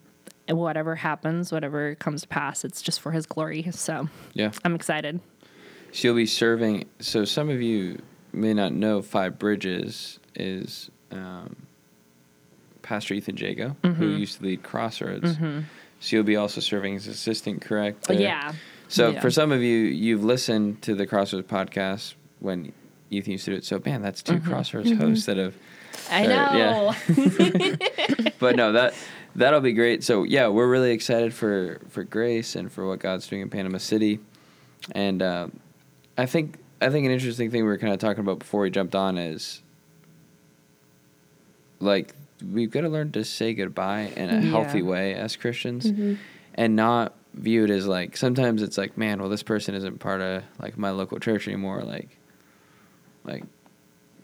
whatever 0.48 0.94
happens, 0.96 1.52
whatever 1.52 1.94
comes 1.96 2.22
to 2.22 2.28
pass, 2.28 2.64
it's 2.64 2.80
just 2.82 3.00
for 3.00 3.12
His 3.12 3.26
glory. 3.26 3.68
So 3.72 4.08
Yeah. 4.34 4.52
I'm 4.64 4.74
excited. 4.74 5.20
She'll 5.92 6.14
be 6.14 6.26
serving. 6.26 6.84
So 7.00 7.24
some 7.24 7.48
of 7.50 7.60
you 7.62 8.00
may 8.32 8.52
not 8.54 8.72
know 8.72 9.00
Five 9.02 9.38
Bridges 9.38 10.18
is 10.34 10.90
um, 11.10 11.56
Pastor 12.88 13.12
Ethan 13.12 13.36
Jago, 13.36 13.76
who 13.82 13.88
Mm-hmm. 13.90 14.02
used 14.16 14.38
to 14.38 14.44
lead 14.46 14.62
Crossroads. 14.62 15.36
So 16.00 16.16
you'll 16.16 16.22
be 16.24 16.36
also 16.36 16.62
serving 16.62 16.96
as 16.96 17.06
assistant, 17.06 17.60
correct? 17.60 18.08
there? 18.08 18.18
Yeah. 18.18 18.52
So 18.88 19.10
Yeah. 19.10 19.20
for 19.20 19.30
some 19.30 19.52
of 19.52 19.60
you, 19.62 19.76
you've 19.78 20.24
listened 20.24 20.80
to 20.82 20.94
the 20.94 21.06
Crossroads 21.06 21.46
podcast 21.46 22.14
when 22.40 22.72
Ethan 23.10 23.32
used 23.32 23.44
to 23.44 23.50
do 23.50 23.56
it. 23.58 23.64
So 23.66 23.78
man, 23.84 24.00
that's 24.00 24.22
2 24.22 24.34
Mm-hmm. 24.36 24.48
Crossroads 24.50 24.90
hosts 24.92 25.26
that 25.26 25.36
have. 25.36 25.54
I 26.10 26.24
Uh, 26.24 26.28
know. 26.28 26.94
yeah. 27.08 27.76
But 28.38 28.56
no, 28.56 28.72
that 28.72 28.94
that'll 29.36 29.60
be 29.60 29.72
great. 29.74 30.02
So 30.02 30.22
yeah, 30.22 30.48
we're 30.48 30.68
really 30.70 30.92
excited 30.92 31.34
for 31.34 31.80
for 31.90 32.04
Grace 32.04 32.56
and 32.56 32.72
for 32.72 32.86
what 32.88 33.00
God's 33.00 33.26
doing 33.26 33.42
in 33.42 33.50
Panama 33.50 33.78
City, 33.78 34.20
and 34.92 35.20
uh, 35.20 35.48
I 36.16 36.24
think 36.26 36.56
I 36.80 36.88
think 36.88 37.04
an 37.04 37.12
interesting 37.12 37.50
thing 37.50 37.62
we 37.64 37.68
were 37.68 37.78
kind 37.78 37.92
of 37.92 37.98
talking 37.98 38.20
about 38.20 38.38
before 38.38 38.60
we 38.62 38.70
jumped 38.70 38.94
on 38.94 39.18
is 39.18 39.60
like 41.80 42.14
we've 42.52 42.70
got 42.70 42.82
to 42.82 42.88
learn 42.88 43.12
to 43.12 43.24
say 43.24 43.54
goodbye 43.54 44.12
in 44.16 44.30
a 44.30 44.40
healthy 44.40 44.82
way 44.82 45.14
as 45.14 45.36
Christians, 45.36 45.86
mm-hmm. 45.86 46.14
and 46.54 46.76
not 46.76 47.14
view 47.34 47.64
it 47.64 47.70
as 47.70 47.86
like 47.86 48.16
sometimes 48.16 48.62
it's 48.62 48.78
like 48.78 48.96
man, 48.96 49.20
well 49.20 49.28
this 49.28 49.42
person 49.42 49.74
isn't 49.74 49.98
part 49.98 50.20
of 50.20 50.42
like 50.60 50.76
my 50.76 50.90
local 50.90 51.18
church 51.18 51.46
anymore, 51.46 51.82
like 51.82 52.18
like 53.24 53.44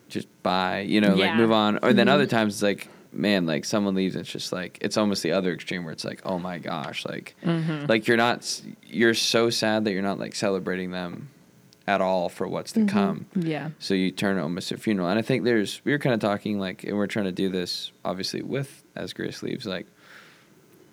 just 0.08 0.28
bye, 0.42 0.80
you 0.80 1.00
know, 1.00 1.14
like 1.14 1.34
move 1.34 1.52
on. 1.52 1.78
Or 1.78 1.92
then 1.92 2.06
mm-hmm. 2.06 2.14
other 2.14 2.26
times 2.26 2.54
it's 2.54 2.62
like, 2.62 2.88
man, 3.12 3.46
like 3.46 3.64
someone 3.64 3.94
leaves, 3.94 4.16
it's 4.16 4.30
just 4.30 4.52
like 4.52 4.78
it's 4.80 4.96
almost 4.96 5.22
the 5.22 5.32
other 5.32 5.52
extreme 5.52 5.84
where 5.84 5.92
it's 5.92 6.04
like, 6.04 6.22
oh 6.24 6.38
my 6.38 6.58
gosh, 6.58 7.04
like 7.04 7.34
mm-hmm. 7.42 7.86
like 7.86 8.06
you're 8.06 8.16
not, 8.16 8.62
you're 8.86 9.14
so 9.14 9.50
sad 9.50 9.84
that 9.84 9.92
you're 9.92 10.02
not 10.02 10.18
like 10.18 10.34
celebrating 10.34 10.90
them 10.90 11.30
at 11.86 12.00
all 12.00 12.28
for 12.28 12.48
what's 12.48 12.72
to 12.72 12.80
mm-hmm. 12.80 12.88
come. 12.88 13.26
yeah. 13.34 13.70
So 13.78 13.94
you 13.94 14.10
turn 14.10 14.38
it 14.38 14.42
almost 14.42 14.68
to 14.70 14.76
a 14.76 14.78
funeral. 14.78 15.08
And 15.08 15.18
I 15.18 15.22
think 15.22 15.44
there's 15.44 15.84
we 15.84 15.92
were 15.92 15.98
kind 15.98 16.14
of 16.14 16.20
talking 16.20 16.58
like, 16.58 16.84
and 16.84 16.96
we're 16.96 17.06
trying 17.06 17.26
to 17.26 17.32
do 17.32 17.48
this 17.48 17.92
obviously 18.04 18.42
with 18.42 18.82
as 18.96 19.12
Grace 19.12 19.42
leaves, 19.42 19.66
like 19.66 19.86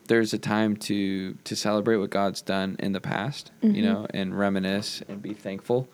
there's 0.07 0.33
a 0.33 0.37
time 0.39 0.75
to 0.75 1.33
to 1.43 1.55
celebrate 1.55 1.97
what 1.97 2.09
God's 2.09 2.41
done 2.41 2.75
in 2.79 2.91
the 2.91 3.01
past, 3.01 3.51
you 3.61 3.69
mm-hmm. 3.69 3.81
know, 3.81 4.07
and 4.13 4.37
reminisce 4.37 5.01
and 5.07 5.21
be 5.21 5.33
thankful. 5.33 5.87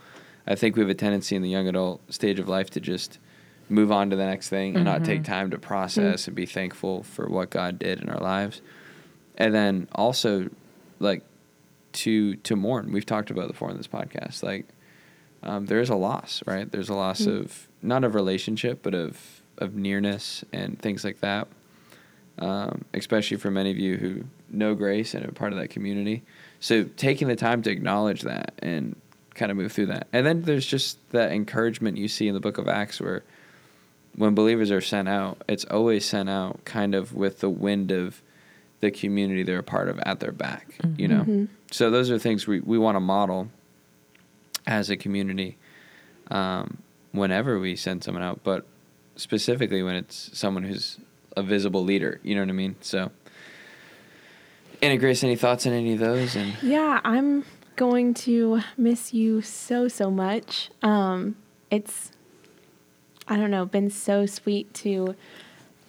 I 0.48 0.56
think 0.56 0.76
we 0.76 0.82
have 0.82 0.89
a 0.89 0.95
tendency 0.95 1.36
in 1.36 1.41
the 1.41 1.50
young 1.50 1.67
adult 1.67 2.02
stage 2.12 2.39
of 2.39 2.48
life 2.48 2.69
to 2.71 2.80
just 2.80 3.19
move 3.69 3.91
on 3.91 4.10
to 4.10 4.15
the 4.15 4.26
next 4.26 4.50
thing 4.50 4.76
and 4.76 4.86
not 4.86 5.04
take 5.04 5.21
mm-hmm. 5.21 5.32
time 5.32 5.52
to 5.52 5.58
process 5.58 6.26
and 6.28 6.36
be 6.36 6.45
thankful 6.45 7.04
for 7.04 7.28
what 7.28 7.50
God 7.50 7.78
did 7.78 8.00
in 8.00 8.10
our 8.10 8.21
lives. 8.21 8.62
And 9.38 9.54
then 9.54 9.89
also 9.93 10.50
like 11.00 11.24
to 11.93 12.36
to 12.38 12.56
mourn. 12.56 12.91
We've 12.91 13.06
talked 13.06 13.30
about 13.30 13.45
it 13.45 13.52
before 13.52 13.69
in 13.69 13.78
this 13.78 13.88
podcast. 13.88 14.41
Like 14.41 14.65
um, 15.43 15.65
there 15.65 15.80
is 15.80 15.89
a 15.89 15.95
loss, 15.95 16.41
right? 16.45 16.71
There's 16.71 16.89
a 16.89 16.93
loss 16.93 17.26
of 17.26 17.67
not 17.82 18.04
of 18.04 18.15
relationship, 18.15 18.80
but 18.84 18.93
of 18.93 19.41
of 19.58 19.76
nearness 19.76 20.43
and 20.54 20.80
things 20.80 21.04
like 21.04 21.19
that. 21.21 21.47
Um, 22.39 22.86
especially 22.93 23.38
for 23.38 23.50
many 23.50 23.71
of 23.71 23.78
you 23.78 23.97
who 23.97 24.23
know 24.50 24.76
grace 24.76 25.15
and 25.15 25.26
are 25.26 25.32
part 25.32 25.54
of 25.54 25.60
that 25.60 25.69
community. 25.69 26.21
So 26.60 26.84
taking 26.84 27.28
the 27.28 27.36
time 27.36 27.63
to 27.63 27.71
acknowledge 27.71 28.21
that 28.21 28.54
and 28.60 28.95
kind 29.34 29.50
of 29.50 29.58
move 29.58 29.71
through 29.71 29.88
that, 29.88 30.08
and 30.13 30.26
then 30.26 30.43
there's 30.43 30.65
just 30.65 30.97
that 31.12 31.32
encouragement 31.32 31.97
you 31.97 32.08
see 32.08 32.28
in 32.28 32.36
the 32.36 32.39
Book 32.39 32.58
of 32.60 32.67
Acts 32.67 33.02
where 33.02 33.23
when 34.15 34.34
believers 34.36 34.71
are 34.71 34.82
sent 34.82 35.08
out, 35.08 35.43
it's 35.47 35.65
always 35.65 36.04
sent 36.06 36.30
out 36.30 36.63
kind 36.65 36.95
of 36.95 37.13
with 37.13 37.39
the 37.39 37.50
wind 37.50 37.91
of 37.91 38.21
the 38.80 38.91
community 38.91 39.43
they're 39.43 39.60
a 39.60 39.63
part 39.63 39.89
of 39.89 40.00
at 40.00 40.19
their 40.19 40.32
back, 40.32 40.76
you 40.97 41.08
know? 41.08 41.23
So 41.71 41.89
those 41.91 42.10
are 42.12 42.19
things 42.19 42.45
we, 42.47 42.60
we 42.60 42.78
want 42.78 42.95
to 42.95 43.00
model 43.00 43.50
as 44.67 44.89
a 44.89 44.97
community 44.97 45.58
um, 46.30 46.80
whenever 47.13 47.60
we 47.60 47.75
send 47.75 48.03
someone 48.03 48.21
out, 48.21 48.41
but 48.43 48.65
specifically 49.15 49.82
when 49.82 49.95
it's 49.95 50.30
someone 50.38 50.63
who's 50.63 50.99
a 51.36 51.41
visible 51.41 51.84
leader, 51.84 52.19
you 52.21 52.36
know 52.36 52.41
what 52.41 52.49
I 52.49 52.53
mean? 52.53 52.75
So, 52.82 53.12
Anna 54.82 54.97
Grace, 54.97 55.23
any 55.23 55.36
thoughts 55.36 55.65
on 55.65 55.73
any 55.73 55.93
of 55.93 55.99
those? 55.99 56.36
And 56.36 56.53
Yeah, 56.62 56.99
I'm 57.03 57.45
going 57.77 58.13
to 58.13 58.62
miss 58.77 59.13
you 59.13 59.41
so 59.41 59.88
so 59.88 60.12
much. 60.12 60.69
Um, 60.84 61.38
it's 61.71 62.12
I 63.27 63.38
don't 63.38 63.51
know, 63.51 63.65
been 63.65 63.89
so 63.89 64.25
sweet 64.25 64.73
to 64.75 65.15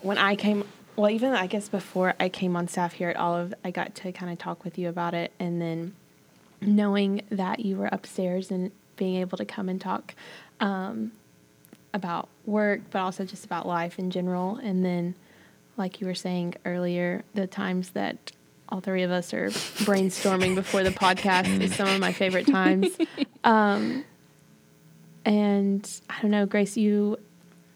when 0.01 0.19
I 0.19 0.37
came. 0.37 0.65
Well, 0.97 1.11
even 1.11 1.33
I 1.33 1.47
guess 1.47 1.69
before 1.69 2.15
I 2.19 2.29
came 2.29 2.57
on 2.57 2.67
staff 2.67 2.95
here 2.95 3.09
at 3.09 3.17
Olive, 3.17 3.55
I 3.65 3.71
got 3.71 3.95
to 3.97 4.11
kind 4.11 4.33
of 4.33 4.39
talk 4.39 4.65
with 4.65 4.79
you 4.79 4.89
about 4.89 5.15
it, 5.15 5.33
and 5.39 5.61
then 5.63 5.95
knowing 6.61 7.23
that 7.31 7.61
you 7.61 7.77
were 7.77 7.89
upstairs 7.91 8.51
and 8.51 8.71
being 8.97 9.17
able 9.17 9.39
to 9.39 9.45
come 9.45 9.69
and 9.69 9.81
talk 9.81 10.15
um, 10.61 11.13
about 11.95 12.29
work, 12.47 12.81
but 12.91 13.01
also 13.01 13.25
just 13.25 13.45
about 13.45 13.67
life 13.67 13.99
in 13.99 14.11
general, 14.11 14.57
and 14.57 14.85
then 14.85 15.15
like 15.77 16.01
you 16.01 16.07
were 16.07 16.15
saying 16.15 16.55
earlier, 16.65 17.25
the 17.35 17.47
times 17.47 17.91
that 17.91 18.33
all 18.69 18.81
three 18.81 19.03
of 19.03 19.11
us 19.11 19.33
are 19.33 19.49
brainstorming 19.87 20.55
before 20.55 20.83
the 20.83 20.91
podcast 20.91 21.61
is 21.61 21.75
some 21.75 21.89
of 21.89 22.01
my 22.01 22.13
favorite 22.13 22.47
times. 22.47 22.89
Um, 23.45 24.05
and 25.25 25.89
I 26.11 26.21
don't 26.21 26.33
know, 26.33 26.45
Grace, 26.45 26.77
you 26.77 27.19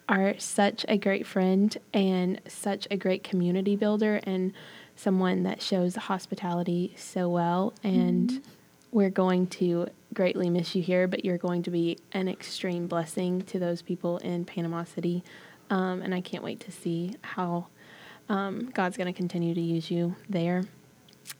are 0.08 0.34
such 0.38 0.84
a 0.88 0.98
great 0.98 1.26
friend 1.26 1.74
and 1.94 2.40
such 2.46 2.86
a 2.90 2.96
great 2.96 3.22
community 3.22 3.76
builder 3.76 4.20
and 4.24 4.52
someone 4.96 5.44
that 5.44 5.62
shows 5.62 5.94
hospitality 5.96 6.92
so 6.96 7.28
well. 7.28 7.72
And 7.82 8.42
we're 8.92 9.10
going 9.10 9.46
to 9.48 9.88
greatly 10.14 10.50
miss 10.50 10.74
you 10.74 10.82
here, 10.82 11.08
but 11.08 11.24
you're 11.24 11.38
going 11.38 11.62
to 11.62 11.70
be 11.70 11.98
an 12.12 12.28
extreme 12.28 12.86
blessing 12.86 13.40
to 13.42 13.58
those 13.58 13.82
people 13.82 14.18
in 14.18 14.44
Panama 14.44 14.84
City. 14.84 15.24
Um, 15.70 16.02
and 16.02 16.14
I 16.14 16.20
can't 16.20 16.44
wait 16.44 16.60
to 16.60 16.70
see 16.70 17.16
how 17.22 17.68
um, 18.28 18.70
God's 18.74 18.98
going 18.98 19.12
to 19.12 19.16
continue 19.16 19.54
to 19.54 19.60
use 19.60 19.90
you 19.90 20.14
there. 20.28 20.64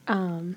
Um, 0.07 0.55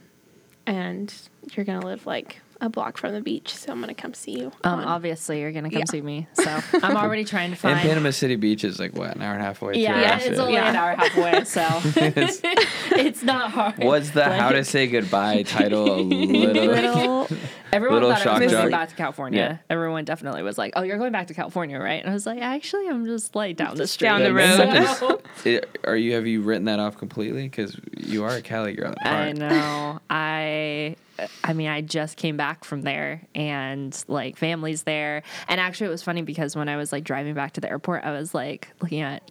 and 0.67 1.13
you're 1.53 1.67
going 1.67 1.81
to 1.81 1.87
live 1.87 2.07
like 2.07 2.41
a 2.61 2.69
block 2.69 2.97
from 2.97 3.13
the 3.13 3.21
beach, 3.21 3.55
so 3.55 3.71
I'm 3.73 3.81
going 3.83 3.95
to 3.95 4.01
come 4.01 4.15
see 4.15 4.39
you. 4.39 4.53
Um, 4.65 4.81
on- 4.81 4.85
obviously, 4.85 5.41
you're 5.41 5.53
gonna 5.53 5.69
come 5.71 5.81
Yeah. 5.81 5.85
see 5.91 6.01
me, 6.01 6.27
so 6.33 6.61
I'm 6.83 6.97
already 6.97 7.25
trying 7.25 7.51
to 7.51 7.53
and 7.53 7.61
find. 7.61 7.81
Panama 7.81 8.11
City 8.11 8.37
Beach 8.37 8.65
is 8.65 8.79
like 8.79 8.95
what 8.95 9.15
an 9.15 9.23
hour 9.23 9.33
and 9.35 9.43
a 9.43 9.45
half 9.45 9.61
away. 9.63 9.75
yeah, 9.75 10.01
yeah, 10.01 10.17
it's 10.19 10.37
yeah. 10.37 10.43
only 10.43 10.55
Yeah. 10.55 10.71
an 10.71 10.77
hour 10.77 10.91
and 10.93 11.01
a 11.03 11.05
half 11.09 11.17
away, 11.19 11.45
so 11.45 11.61
It's- 12.01 12.41
it's 12.93 13.23
not 13.23 13.51
hard. 13.51 13.79
What's 13.79 14.11
the 14.11 14.25
How 14.25 14.51
to 14.51 14.65
Say 14.65 14.87
Goodbye 14.87 15.43
title? 15.43 16.01
A 16.01 16.01
little. 16.03 16.65
little 16.65 17.29
Everyone 17.73 17.95
little 18.01 18.11
thought 18.11 18.21
I 18.21 18.25
shock 18.25 18.41
was 18.43 18.53
going 18.53 18.71
back 18.71 18.89
to 18.91 18.95
California. 18.95 19.39
Yeah. 19.39 19.75
Everyone 19.75 20.05
definitely 20.05 20.43
was 20.43 20.57
like, 20.57 20.73
"Oh, 20.77 20.83
you're 20.83 20.99
going 20.99 21.13
back 21.13 21.27
to 21.27 21.35
California, 21.35 21.79
right?" 21.79 22.01
And 22.01 22.09
I 22.09 22.13
was 22.15 22.25
like, 22.25 22.41
"Actually, 22.41 22.89
I'm 22.89 23.05
just 23.07 23.35
like 23.35 23.57
down 23.57 23.77
the 23.77 23.87
street 23.87 24.07
down 24.09 24.23
the 24.23 24.33
road. 24.33 24.87
So- 24.97 25.21
It- 25.45 25.79
are 25.85 25.97
you 25.97 26.15
have 26.15 26.27
you 26.27 26.43
written 26.43 26.65
that 26.67 26.79
off 26.79 26.97
completely? 26.97 27.43
Because 27.43 27.77
you 28.07 28.25
are 28.25 28.31
a 28.37 28.43
Cali 28.43 28.75
girl. 28.75 28.95
at 29.01 29.13
I 29.13 29.33
know. 29.33 30.01
I 30.11 30.97
I 31.45 31.53
mean, 31.53 31.69
I 31.69 31.81
just 31.81 32.17
came 32.17 32.37
back 32.37 32.65
from 32.65 32.83
there 32.83 33.23
and 33.35 34.05
like 34.09 34.37
family's 34.37 34.83
there. 34.83 35.23
And 35.49 35.61
actually 35.61 35.87
it 35.89 35.91
was 35.91 36.03
funny 36.03 36.23
because 36.23 36.55
when 36.57 36.69
I 36.69 36.77
was 36.77 36.93
like 36.93 37.05
driving 37.05 37.35
back 37.35 37.53
to 37.53 37.61
the 37.61 37.69
airport, 37.71 38.05
I 38.05 38.13
was 38.13 38.35
like 38.35 38.69
looking 38.83 39.01
at 39.01 39.23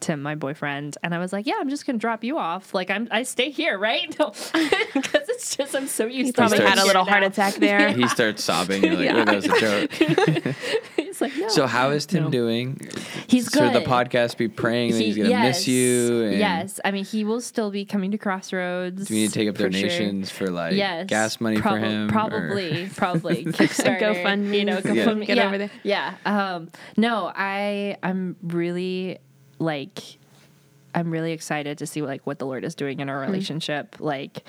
Tim, 0.00 0.22
my 0.22 0.34
boyfriend, 0.34 0.96
and 1.02 1.14
I 1.14 1.18
was 1.18 1.30
like, 1.30 1.46
"Yeah, 1.46 1.56
I'm 1.60 1.68
just 1.68 1.84
gonna 1.84 1.98
drop 1.98 2.24
you 2.24 2.38
off. 2.38 2.72
Like, 2.72 2.88
I'm 2.90 3.06
I 3.10 3.22
stay 3.22 3.50
here, 3.50 3.76
right? 3.78 4.08
Because 4.18 4.50
it's 5.28 5.54
just 5.56 5.74
I'm 5.76 5.86
so 5.86 6.06
used 6.06 6.16
You 6.28 6.32
to 6.32 6.32
probably 6.32 6.56
starts- 6.56 6.74
had 6.78 6.82
a 6.82 6.86
little 6.86 7.04
heart 7.04 7.20
now. 7.20 7.26
attack 7.26 7.54
there. 7.56 7.92
He 7.92 8.08
starts 8.08 8.42
sobbing. 8.42 8.82
You're 8.82 8.94
like, 8.94 9.04
Yeah. 9.04 9.16
"Oh, 9.20 9.24
that 9.26 9.34
was 9.36 9.44
a 9.44 9.60
joke." 9.60 10.56
It's 11.20 11.36
like, 11.36 11.36
no. 11.36 11.48
So 11.48 11.66
how 11.66 11.90
is 11.90 12.06
Tim 12.06 12.24
No. 12.24 12.30
doing? 12.30 12.80
He's 13.26 13.48
good. 13.48 13.72
Should 13.72 13.82
the 13.82 13.86
podcast 13.88 14.36
be 14.36 14.48
praying 14.48 14.92
that 14.92 14.98
He- 14.98 15.06
he's 15.12 15.16
gonna 15.16 15.38
miss 15.40 15.68
you? 15.68 16.24
And 16.24 16.38
yes, 16.38 16.80
I 16.84 16.90
mean 16.90 17.04
he 17.04 17.24
will 17.24 17.40
still 17.40 17.70
be 17.70 17.84
coming 17.84 18.10
to 18.12 18.18
Crossroads. 18.18 19.06
Do 19.08 19.14
we 19.14 19.20
need 19.22 19.28
to 19.28 19.34
take 19.34 19.48
up 19.48 19.56
for 19.56 19.62
sure. 19.62 19.70
donations 19.70 20.30
for 20.30 20.48
like 20.50 20.74
yes, 20.74 21.06
gas 21.08 21.40
money 21.40 21.58
prob- 21.60 21.74
for 21.74 21.78
him? 21.86 22.08
or- 22.08 22.12
Probably, 22.12 22.88
probably 22.96 23.44
Kickstarter, 23.46 24.00
GoFundMe, 24.00 24.58
you 24.58 24.64
know, 24.64 24.74
yeah. 24.84 25.04
GoFundMe, 25.04 25.26
Get 25.26 25.36
yeah, 25.36 25.46
over 25.46 25.58
there. 25.58 25.70
Yeah. 25.82 26.14
Um, 26.24 26.70
no, 26.96 27.30
I 27.34 27.96
I'm 28.02 28.36
really 28.42 29.18
like 29.58 29.98
I'm 30.94 31.10
really 31.10 31.32
excited 31.32 31.78
to 31.78 31.86
see 31.86 32.02
like 32.02 32.26
what 32.26 32.38
the 32.38 32.46
Lord 32.46 32.64
is 32.64 32.74
doing 32.74 33.00
in 33.00 33.08
our 33.08 33.16
mm-hmm. 33.16 33.30
relationship. 33.30 33.96
Like, 33.98 34.44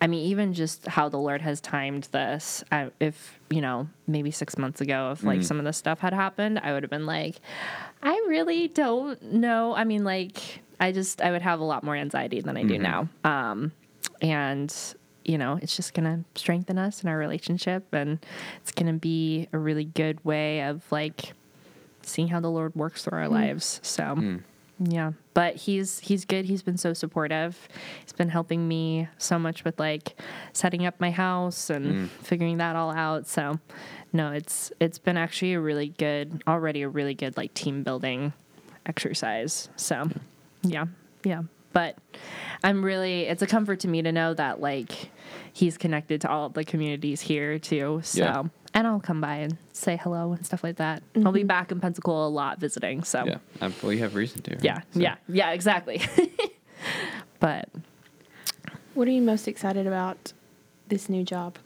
I 0.00 0.06
mean, 0.06 0.26
even 0.26 0.54
just 0.54 0.86
how 0.86 1.08
the 1.08 1.18
Lord 1.18 1.42
has 1.42 1.60
timed 1.60 2.04
this. 2.12 2.64
I, 2.70 2.90
if 3.00 3.38
you 3.50 3.60
know, 3.60 3.88
maybe 4.06 4.30
six 4.30 4.56
months 4.56 4.80
ago, 4.80 5.10
if 5.12 5.24
like 5.24 5.38
mm-hmm. 5.38 5.44
some 5.44 5.58
of 5.58 5.64
this 5.64 5.76
stuff 5.76 6.00
had 6.00 6.12
happened, 6.12 6.60
I 6.62 6.72
would 6.72 6.82
have 6.82 6.90
been 6.90 7.06
like, 7.06 7.36
I 8.02 8.12
really 8.28 8.68
don't 8.68 9.20
know. 9.22 9.74
I 9.74 9.84
mean, 9.84 10.04
like, 10.04 10.62
I 10.78 10.92
just 10.92 11.20
I 11.20 11.30
would 11.30 11.42
have 11.42 11.60
a 11.60 11.64
lot 11.64 11.84
more 11.84 11.96
anxiety 11.96 12.40
than 12.40 12.56
I 12.56 12.62
do 12.62 12.74
mm-hmm. 12.74 12.82
now. 12.82 13.08
Um, 13.24 13.72
and 14.22 14.74
you 15.24 15.38
know, 15.38 15.58
it's 15.60 15.76
just 15.76 15.94
gonna 15.94 16.24
strengthen 16.34 16.78
us 16.78 17.02
in 17.02 17.08
our 17.08 17.18
relationship, 17.18 17.92
and 17.92 18.24
it's 18.62 18.72
gonna 18.72 18.94
be 18.94 19.48
a 19.52 19.58
really 19.58 19.84
good 19.84 20.24
way 20.24 20.62
of 20.62 20.82
like 20.90 21.34
seeing 22.02 22.28
how 22.28 22.40
the 22.40 22.50
Lord 22.50 22.74
works 22.74 23.04
through 23.04 23.18
our 23.18 23.28
lives. 23.28 23.80
So, 23.82 24.02
mm. 24.02 24.42
Yeah, 24.82 25.12
but 25.34 25.56
he's 25.56 25.98
he's 25.98 26.24
good. 26.24 26.46
He's 26.46 26.62
been 26.62 26.78
so 26.78 26.94
supportive. 26.94 27.68
He's 28.00 28.14
been 28.14 28.30
helping 28.30 28.66
me 28.66 29.08
so 29.18 29.38
much 29.38 29.62
with 29.62 29.78
like 29.78 30.18
setting 30.54 30.86
up 30.86 30.98
my 30.98 31.10
house 31.10 31.68
and 31.68 31.86
mm. 31.86 32.08
figuring 32.08 32.56
that 32.58 32.76
all 32.76 32.90
out. 32.90 33.26
So, 33.26 33.60
no, 34.14 34.32
it's 34.32 34.72
it's 34.80 34.98
been 34.98 35.18
actually 35.18 35.52
a 35.52 35.60
really 35.60 35.88
good 35.88 36.42
already 36.48 36.80
a 36.82 36.88
really 36.88 37.12
good 37.12 37.36
like 37.36 37.52
team 37.52 37.82
building 37.82 38.32
exercise. 38.86 39.68
So, 39.76 40.08
yeah, 40.62 40.86
yeah. 41.24 41.42
But 41.74 41.98
I'm 42.64 42.82
really 42.82 43.26
it's 43.26 43.42
a 43.42 43.46
comfort 43.46 43.80
to 43.80 43.88
me 43.88 44.00
to 44.00 44.12
know 44.12 44.32
that 44.32 44.62
like 44.62 45.10
he's 45.52 45.76
connected 45.76 46.22
to 46.22 46.30
all 46.30 46.48
the 46.48 46.64
communities 46.64 47.20
here 47.20 47.58
too. 47.58 48.00
So 48.02 48.18
Yeah. 48.18 48.42
And 48.74 48.86
I'll 48.86 49.00
come 49.00 49.20
by 49.20 49.36
and 49.36 49.56
say 49.72 49.96
hello 49.96 50.32
and 50.32 50.44
stuff 50.46 50.62
like 50.62 50.76
that. 50.76 51.02
I'll 51.24 51.32
be 51.32 51.42
back 51.44 51.72
in 51.72 51.80
Pensacola 51.80 52.28
a 52.28 52.30
lot 52.30 52.58
visiting. 52.60 53.02
So 53.04 53.24
Yeah, 53.24 53.38
I, 53.60 53.72
well, 53.82 53.92
you 53.92 53.98
have 54.00 54.14
reason 54.14 54.42
to. 54.42 54.52
right? 54.52 54.64
yeah, 54.64 54.80
So- 54.92 55.00
yeah, 55.00 55.16
yeah, 55.28 55.50
exactly. 55.50 56.00
but 57.40 57.68
What 58.94 59.08
are 59.08 59.12
you 59.12 59.22
most 59.22 59.48
excited 59.48 59.86
about 59.86 60.32
this 60.88 61.08
new 61.08 61.24
job? 61.24 61.56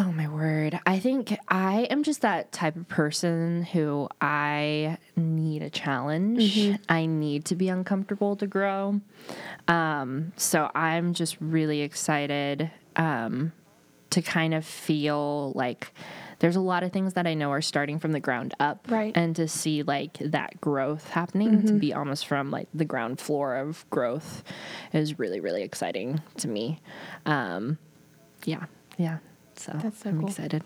oh 0.00 0.12
my 0.12 0.28
word, 0.28 0.78
I 0.86 1.00
think 1.00 1.36
I 1.48 1.82
am 1.90 2.04
just 2.04 2.20
that 2.20 2.52
type 2.52 2.76
of 2.76 2.86
person 2.86 3.64
who 3.64 4.08
I 4.20 4.96
need 5.16 5.60
a 5.62 5.70
challenge. 5.70 6.78
I 6.88 7.06
need 7.06 7.44
to 7.46 7.56
be 7.56 7.68
uncomfortable 7.68 8.36
to 8.36 8.46
grow. 8.46 9.00
Um, 9.66 10.32
so 10.36 10.70
I'm 10.72 11.14
just 11.14 11.36
really 11.40 11.80
excited 11.80 12.70
um, 12.94 13.52
to 14.10 14.22
kind 14.22 14.54
of 14.54 14.64
feel 14.64 15.52
like 15.54 15.92
there's 16.40 16.56
a 16.56 16.60
lot 16.60 16.82
of 16.84 16.92
things 16.92 17.14
that 17.14 17.26
I 17.26 17.34
know 17.34 17.50
are 17.50 17.60
starting 17.60 17.98
from 17.98 18.12
the 18.12 18.20
ground 18.20 18.54
up, 18.60 18.86
Right. 18.88 19.12
And 19.16 19.34
to 19.36 19.48
see 19.48 19.82
like 19.82 20.18
that 20.20 20.60
growth 20.60 21.10
happening, 21.10 21.64
to 21.66 21.72
be 21.74 21.92
almost 21.92 22.26
from 22.26 22.50
like 22.50 22.68
the 22.72 22.84
ground 22.84 23.20
floor 23.20 23.56
of 23.56 23.84
growth, 23.90 24.44
is 24.92 25.18
really 25.18 25.40
really 25.40 25.62
exciting 25.62 26.22
to 26.38 26.48
me. 26.48 26.80
Um, 27.26 27.78
yeah, 28.44 28.66
yeah. 28.96 29.18
So, 29.56 29.72
That's 29.82 29.98
so 29.98 30.10
I'm 30.10 30.20
cool. 30.20 30.28
excited. 30.28 30.62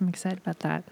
I'm 0.00 0.08
excited 0.08 0.38
about 0.38 0.60
that. 0.60 0.84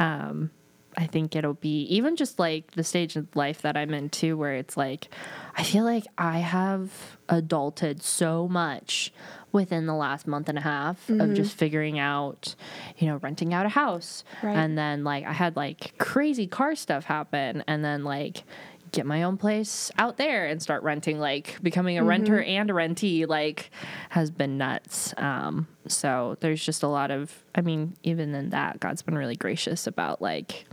Um, 0.00 0.50
I 0.96 1.06
think 1.06 1.34
it'll 1.34 1.54
be 1.54 1.82
even 1.84 2.16
just 2.16 2.38
like 2.38 2.72
the 2.72 2.84
stage 2.84 3.16
of 3.16 3.34
life 3.34 3.62
that 3.62 3.76
I'm 3.76 3.94
in 3.94 4.10
too, 4.10 4.36
where 4.36 4.54
it's 4.54 4.76
like, 4.76 5.08
I 5.56 5.62
feel 5.62 5.84
like 5.84 6.04
I 6.18 6.38
have 6.38 7.16
adulted 7.28 8.02
so 8.02 8.46
much 8.46 9.12
within 9.52 9.86
the 9.86 9.94
last 9.94 10.26
month 10.26 10.48
and 10.48 10.58
a 10.58 10.62
half 10.62 11.08
of 11.08 11.34
just 11.34 11.56
figuring 11.56 11.98
out, 11.98 12.54
you 12.98 13.06
know, 13.06 13.16
renting 13.16 13.52
out 13.52 13.66
a 13.66 13.70
house. 13.70 14.24
Right. 14.42 14.56
And 14.56 14.76
then 14.76 15.04
like 15.04 15.24
I 15.24 15.32
had 15.32 15.56
like 15.56 15.96
crazy 15.98 16.46
car 16.46 16.74
stuff 16.74 17.04
happen 17.04 17.62
and 17.66 17.84
then 17.84 18.02
like 18.04 18.44
get 18.92 19.06
my 19.06 19.22
own 19.22 19.38
place 19.38 19.90
out 19.98 20.18
there 20.18 20.46
and 20.46 20.62
start 20.62 20.82
renting 20.82 21.18
like 21.18 21.58
becoming 21.62 21.98
a 21.98 22.04
renter 22.04 22.42
and 22.42 22.70
a 22.70 22.74
rentee 22.74 23.26
like 23.26 23.70
has 24.10 24.30
been 24.30 24.58
nuts 24.58 25.14
um 25.16 25.66
so 25.86 26.36
there's 26.40 26.62
just 26.62 26.82
a 26.82 26.86
lot 26.86 27.10
of 27.10 27.42
i 27.54 27.62
mean 27.62 27.96
even 28.02 28.34
in 28.34 28.50
that 28.50 28.78
god's 28.80 29.00
been 29.00 29.16
really 29.16 29.34
gracious 29.34 29.86
about 29.86 30.20
like 30.20 30.66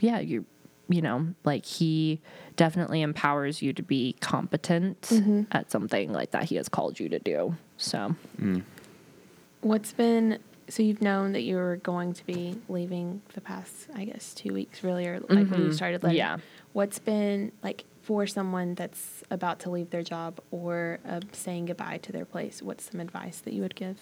yeah 0.00 0.18
you 0.18 0.44
you 0.88 1.02
know 1.02 1.26
like 1.44 1.66
he 1.66 2.20
definitely 2.56 3.02
empowers 3.02 3.60
you 3.60 3.72
to 3.72 3.82
be 3.82 4.14
competent 4.20 5.10
at 5.50 5.70
something 5.70 6.12
like 6.12 6.30
that 6.30 6.44
he 6.44 6.56
has 6.56 6.68
called 6.68 6.98
you 7.00 7.08
to 7.08 7.18
do 7.18 7.56
so 7.76 8.14
What's 9.62 9.92
been 9.92 10.38
so 10.68 10.82
you've 10.82 11.02
known 11.02 11.32
that 11.32 11.42
you 11.42 11.56
were 11.56 11.76
going 11.76 12.12
to 12.12 12.26
be 12.26 12.56
leaving 12.68 13.22
the 13.34 13.40
past, 13.40 13.88
I 13.94 14.04
guess, 14.04 14.34
two 14.34 14.52
weeks 14.52 14.82
really, 14.82 15.06
or 15.06 15.20
like 15.28 15.48
when 15.48 15.62
you 15.62 15.72
started 15.72 16.02
letting. 16.02 16.18
Yeah. 16.18 16.38
What's 16.72 16.98
been 16.98 17.52
like 17.62 17.84
for 18.02 18.26
someone 18.26 18.74
that's 18.74 19.22
about 19.30 19.60
to 19.60 19.70
leave 19.70 19.90
their 19.90 20.02
job 20.02 20.40
or 20.50 20.98
uh, 21.08 21.20
saying 21.32 21.66
goodbye 21.66 21.98
to 21.98 22.12
their 22.12 22.24
place? 22.24 22.62
What's 22.62 22.90
some 22.90 23.00
advice 23.00 23.40
that 23.40 23.52
you 23.54 23.62
would 23.62 23.74
give? 23.74 23.98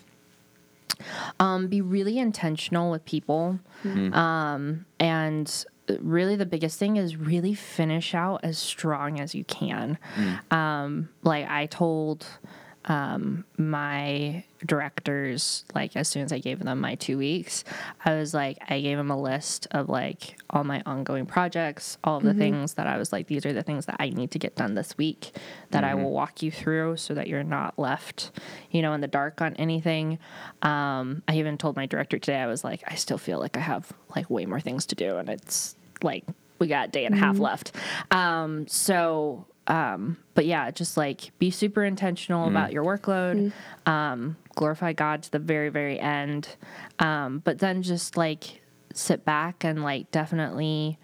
um, 1.41 1.67
be 1.67 1.81
really 1.81 2.19
intentional 2.19 2.91
with 2.91 3.05
people. 3.05 3.59
Um, 3.85 4.87
and 4.99 5.65
really, 6.01 6.37
the 6.37 6.47
biggest 6.47 6.79
thing 6.79 6.97
is 6.97 7.16
really 7.16 7.55
finish 7.55 8.14
out 8.14 8.40
as 8.42 8.59
strong 8.59 9.20
as 9.20 9.35
you 9.35 9.44
can. 9.44 9.99
Um, 10.51 11.09
like 11.23 11.49
I 11.49 11.66
told 11.66 12.27
um, 12.87 13.44
my 13.57 14.44
directors, 14.66 15.64
like 15.75 15.97
as 15.97 16.09
soon 16.09 16.23
as 16.23 16.33
I 16.33 16.38
gave 16.38 16.59
them 16.61 16.81
my 16.81 16.94
two 16.97 17.18
weeks, 17.18 17.64
I 18.05 18.14
was 18.14 18.35
like, 18.35 18.59
I 18.68 18.81
gave 18.81 18.97
them 18.97 19.11
a 19.11 19.20
list 19.20 19.66
of 19.70 19.88
like 19.88 20.37
all 20.51 20.64
my 20.64 20.83
ongoing 20.85 21.27
projects, 21.27 21.99
all 22.05 22.18
of 22.18 22.23
the 22.23 22.35
things 22.35 22.75
that 22.75 22.87
I 22.87 22.99
was 22.99 23.12
like, 23.12 23.27
these 23.27 23.47
are 23.47 23.53
the 23.53 23.62
things 23.62 23.87
that 23.87 23.97
I 23.99 24.11
need 24.11 24.31
to 24.33 24.38
get 24.38 24.57
done 24.57 24.75
this 24.75 24.97
week 24.99 25.33
that 25.70 25.85
I 25.85 25.94
will 25.94 26.11
walk 26.11 26.42
you 26.42 26.51
through 26.51 26.97
so 26.97 27.14
that 27.14 27.27
you're 27.27 27.42
not 27.42 27.79
left, 27.79 28.31
you 28.70 28.83
know, 28.83 28.92
in 28.92 29.01
the 29.01 29.09
dark 29.09 29.40
on 29.40 29.55
anything. 29.55 30.18
Um, 30.62 31.23
I 31.29 31.37
even 31.37 31.59
told 31.59 31.77
my 31.77 31.87
director 31.87 32.18
today, 32.18 32.38
I 32.38 32.47
was 32.47 32.64
like, 32.64 32.83
I 32.87 32.94
still 32.97 33.18
feel 33.18 33.38
like 33.38 33.57
I 33.57 33.61
have 33.61 33.92
like 34.14 34.29
way 34.31 34.47
more 34.47 34.61
things 34.61 34.87
to 34.87 34.94
do 34.94 35.16
and 35.16 35.29
it's 35.29 35.75
like, 36.03 36.25
we 36.59 36.68
got 36.68 36.88
a 36.88 36.90
day 36.90 37.05
and 37.05 37.14
a 37.14 37.18
half 37.18 37.38
left. 37.38 37.73
Um, 38.11 38.66
so, 38.68 39.47
um, 39.66 40.18
but 40.35 40.46
yeah, 40.46 40.70
just 40.70 40.96
like 40.96 41.31
be 41.38 41.50
super 41.50 41.85
intentional 41.85 42.48
about 42.48 42.72
your 42.72 42.85
workload, 42.85 43.53
um, 43.87 44.37
glorify 44.55 44.92
God 44.92 45.22
to 45.24 45.31
the 45.31 45.38
very, 45.38 45.68
very 45.70 45.98
end. 45.98 46.48
Um, 46.98 47.38
but 47.38 47.59
then 47.59 47.83
just 47.83 48.16
like 48.16 48.61
sit 48.92 49.24
back 49.24 49.64
and 49.64 49.83
like 49.83 50.11
definitely, 50.11 50.98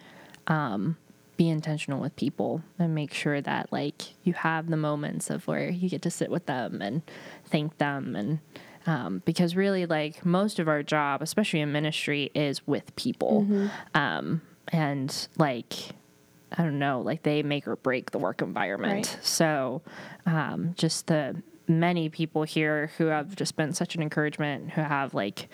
um, 0.47 0.97
be 1.37 1.49
intentional 1.49 2.01
with 2.03 2.15
people 2.17 2.63
and 2.79 2.95
make 2.95 3.15
sure 3.15 3.41
that 3.41 3.73
like 3.73 4.13
you 4.25 4.35
have 4.35 4.69
the 4.69 4.77
moments 4.77 5.31
of 5.31 5.47
where 5.47 5.71
you 5.71 5.89
get 5.89 6.03
to 6.03 6.11
sit 6.11 6.31
with 6.31 6.45
them 6.45 6.83
and 6.83 7.01
thank 7.47 7.79
them 7.79 8.15
and 8.15 8.41
um, 8.87 9.23
because 9.25 9.57
really 9.57 9.87
like 9.87 10.27
most 10.27 10.59
of 10.59 10.69
our 10.69 10.83
job 10.83 11.23
especially 11.23 11.61
in 11.61 11.73
ministry 11.73 12.31
is 12.35 12.67
with 12.67 12.95
people. 12.95 13.47
Um, 13.95 14.43
and 14.69 15.29
like 15.39 15.95
i 16.57 16.63
don't 16.63 16.79
know 16.79 17.01
like 17.01 17.23
they 17.23 17.43
make 17.43 17.67
or 17.69 17.77
break 17.77 18.11
the 18.11 18.19
work 18.19 18.43
environment 18.43 19.07
Right. 19.15 19.19
so 19.25 19.83
um, 20.27 20.75
just 20.77 21.07
the 21.07 21.43
many 21.69 22.09
people 22.09 22.43
here 22.43 22.91
who 22.99 23.07
have 23.07 23.37
just 23.37 23.57
been 23.57 23.73
such 23.73 23.95
an 23.95 24.03
encouragement 24.03 24.71
who 24.71 24.81
have 24.83 25.15
like 25.15 25.49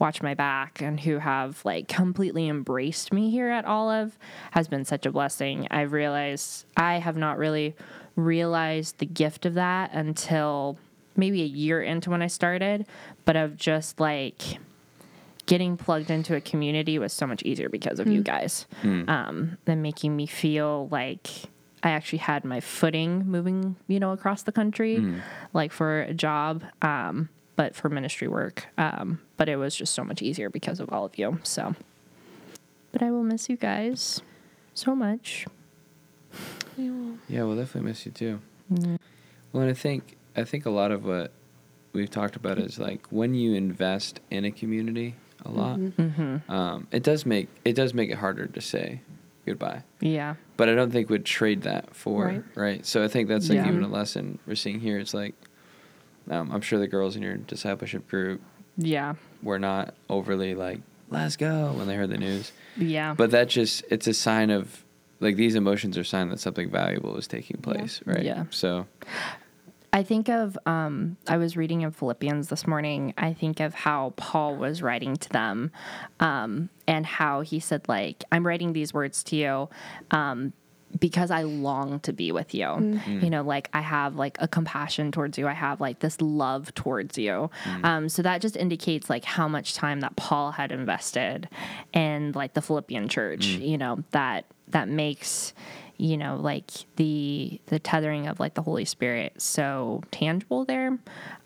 watched 0.00 0.22
my 0.22 0.34
back 0.34 0.80
and 0.80 0.98
who 1.00 1.18
have 1.18 1.62
like 1.64 1.86
completely 1.86 2.48
embraced 2.48 3.12
me 3.12 3.30
here 3.30 3.50
at 3.50 3.64
Olive 3.66 4.18
has 4.52 4.66
been 4.66 4.84
such 4.84 5.04
a 5.06 5.12
blessing. 5.12 5.68
I've 5.70 5.92
realized 5.92 6.64
I 6.76 6.94
have 6.94 7.16
not 7.18 7.36
really 7.38 7.76
realized 8.16 8.98
the 8.98 9.06
gift 9.06 9.44
of 9.46 9.54
that 9.54 9.92
until 9.92 10.78
maybe 11.16 11.42
a 11.42 11.46
year 11.46 11.82
into 11.82 12.10
when 12.10 12.22
I 12.22 12.28
started, 12.28 12.86
but 13.24 13.36
of 13.36 13.56
just 13.56 14.00
like 14.00 14.40
getting 15.50 15.76
plugged 15.76 16.10
into 16.12 16.36
a 16.36 16.40
community 16.40 16.96
was 16.96 17.12
so 17.12 17.26
much 17.26 17.42
easier 17.42 17.68
because 17.68 17.98
of 17.98 18.06
you 18.06 18.22
guys. 18.22 18.66
Um, 19.08 19.58
and 19.66 19.82
making 19.82 20.14
me 20.14 20.26
feel 20.26 20.86
like 20.92 21.26
I 21.82 21.90
actually 21.90 22.20
had 22.20 22.44
my 22.44 22.60
footing 22.60 23.26
moving, 23.26 23.74
you 23.88 23.98
know, 23.98 24.12
across 24.12 24.42
the 24.44 24.52
country, 24.52 24.94
like 25.52 25.72
for 25.72 26.02
a 26.02 26.14
job, 26.14 26.62
um, 26.82 27.30
but 27.56 27.74
for 27.74 27.88
ministry 27.88 28.28
work. 28.28 28.68
Um, 28.78 29.20
but 29.36 29.48
it 29.48 29.56
was 29.56 29.74
just 29.74 29.92
so 29.92 30.04
much 30.04 30.22
easier 30.22 30.50
because 30.50 30.78
of 30.78 30.88
all 30.92 31.04
of 31.04 31.18
you. 31.18 31.40
So, 31.42 31.74
but 32.92 33.02
I 33.02 33.10
will 33.10 33.24
miss 33.24 33.48
you 33.48 33.56
guys 33.56 34.22
so 34.74 34.94
much. 34.94 35.46
Yeah, 37.28 37.42
we'll 37.42 37.56
definitely 37.56 37.88
miss 37.90 38.06
you 38.06 38.12
too. 38.12 38.38
Well, 39.52 39.62
and 39.62 39.70
I 39.70 39.74
think 39.74 40.16
I 40.36 40.44
think 40.44 40.64
a 40.64 40.70
lot 40.70 40.92
of 40.92 41.04
what 41.04 41.32
we've 41.92 42.08
talked 42.10 42.36
about 42.36 42.58
is 42.58 42.78
like 42.78 43.08
when 43.10 43.34
you 43.34 43.54
invest 43.54 44.20
in 44.30 44.44
a 44.44 44.52
community, 44.52 45.16
a 45.44 45.50
lot. 45.50 45.78
Mm-hmm. 45.78 46.50
Um, 46.50 46.86
it 46.90 47.02
does 47.02 47.24
make 47.26 47.48
it 47.64 47.74
does 47.74 47.94
make 47.94 48.10
it 48.10 48.16
harder 48.18 48.46
to 48.46 48.60
say 48.60 49.00
goodbye. 49.46 49.82
Yeah. 50.00 50.34
But 50.56 50.68
I 50.68 50.74
don't 50.74 50.90
think 50.90 51.08
we'd 51.10 51.24
trade 51.24 51.62
that 51.62 51.94
for 51.94 52.26
right. 52.26 52.44
Right. 52.54 52.86
So 52.86 53.02
I 53.02 53.08
think 53.08 53.28
that's 53.28 53.48
like 53.48 53.56
Yeah. 53.56 53.68
even 53.68 53.82
a 53.82 53.88
lesson 53.88 54.38
we're 54.46 54.54
seeing 54.54 54.80
here. 54.80 54.98
It's 54.98 55.14
like 55.14 55.34
um, 56.30 56.50
I'm 56.52 56.60
sure 56.60 56.78
the 56.78 56.86
girls 56.88 57.16
in 57.16 57.22
your 57.22 57.36
discipleship 57.36 58.06
group 58.08 58.40
Yeah. 58.76 59.14
were 59.42 59.58
not 59.58 59.94
overly 60.08 60.54
like 60.54 60.80
let's 61.08 61.36
go 61.36 61.72
when 61.72 61.88
they 61.88 61.96
heard 61.96 62.10
the 62.10 62.18
news. 62.18 62.52
Yeah. 62.76 63.14
But 63.14 63.30
that 63.32 63.48
just 63.48 63.84
it's 63.90 64.06
a 64.06 64.14
sign 64.14 64.50
of 64.50 64.84
like 65.20 65.36
these 65.36 65.54
emotions 65.54 65.98
are 65.98 66.02
a 66.02 66.04
sign 66.04 66.28
that 66.30 66.40
something 66.40 66.70
valuable 66.70 67.16
is 67.16 67.26
taking 67.26 67.58
place, 67.60 68.00
right? 68.06 68.22
Yeah. 68.22 68.44
So 68.50 68.86
I 69.92 70.02
think 70.02 70.28
of 70.28 70.56
um, 70.66 71.16
I 71.26 71.36
was 71.36 71.56
reading 71.56 71.82
in 71.82 71.90
Philippians 71.90 72.48
this 72.48 72.66
morning. 72.66 73.12
I 73.18 73.32
think 73.32 73.60
of 73.60 73.74
how 73.74 74.12
Paul 74.16 74.56
was 74.56 74.82
writing 74.82 75.16
to 75.16 75.28
them, 75.30 75.72
um, 76.20 76.68
and 76.86 77.04
how 77.04 77.40
he 77.40 77.58
said, 77.60 77.88
"Like 77.88 78.24
I'm 78.30 78.46
writing 78.46 78.72
these 78.72 78.94
words 78.94 79.22
to 79.24 79.36
you." 79.36 79.68
Um, 80.10 80.52
because 80.98 81.30
I 81.30 81.42
long 81.42 82.00
to 82.00 82.12
be 82.12 82.32
with 82.32 82.52
you. 82.52 82.66
You 83.22 83.30
know, 83.30 83.42
like 83.42 83.70
I 83.72 83.80
have 83.80 84.16
like 84.16 84.36
a 84.40 84.48
compassion 84.48 85.12
towards 85.12 85.38
you. 85.38 85.46
I 85.46 85.52
have 85.52 85.80
like 85.80 86.00
this 86.00 86.20
love 86.20 86.74
towards 86.74 87.16
you. 87.16 87.48
Um, 87.84 88.08
so 88.08 88.22
that 88.22 88.40
just 88.40 88.56
indicates 88.56 89.08
like 89.08 89.24
how 89.24 89.46
much 89.46 89.74
time 89.74 90.00
that 90.00 90.16
Paul 90.16 90.50
had 90.50 90.72
invested 90.72 91.48
in 91.92 92.32
like 92.32 92.54
the 92.54 92.60
Philippian 92.62 93.08
church, 93.08 93.46
you 93.46 93.78
know, 93.78 94.02
that 94.10 94.46
that 94.68 94.88
makes 94.88 95.52
you 96.00 96.16
know 96.16 96.36
like 96.36 96.70
the 96.96 97.60
the 97.66 97.78
tethering 97.78 98.26
of 98.26 98.40
like 98.40 98.54
the 98.54 98.62
holy 98.62 98.84
spirit 98.84 99.40
so 99.40 100.02
tangible 100.10 100.64
there. 100.64 100.98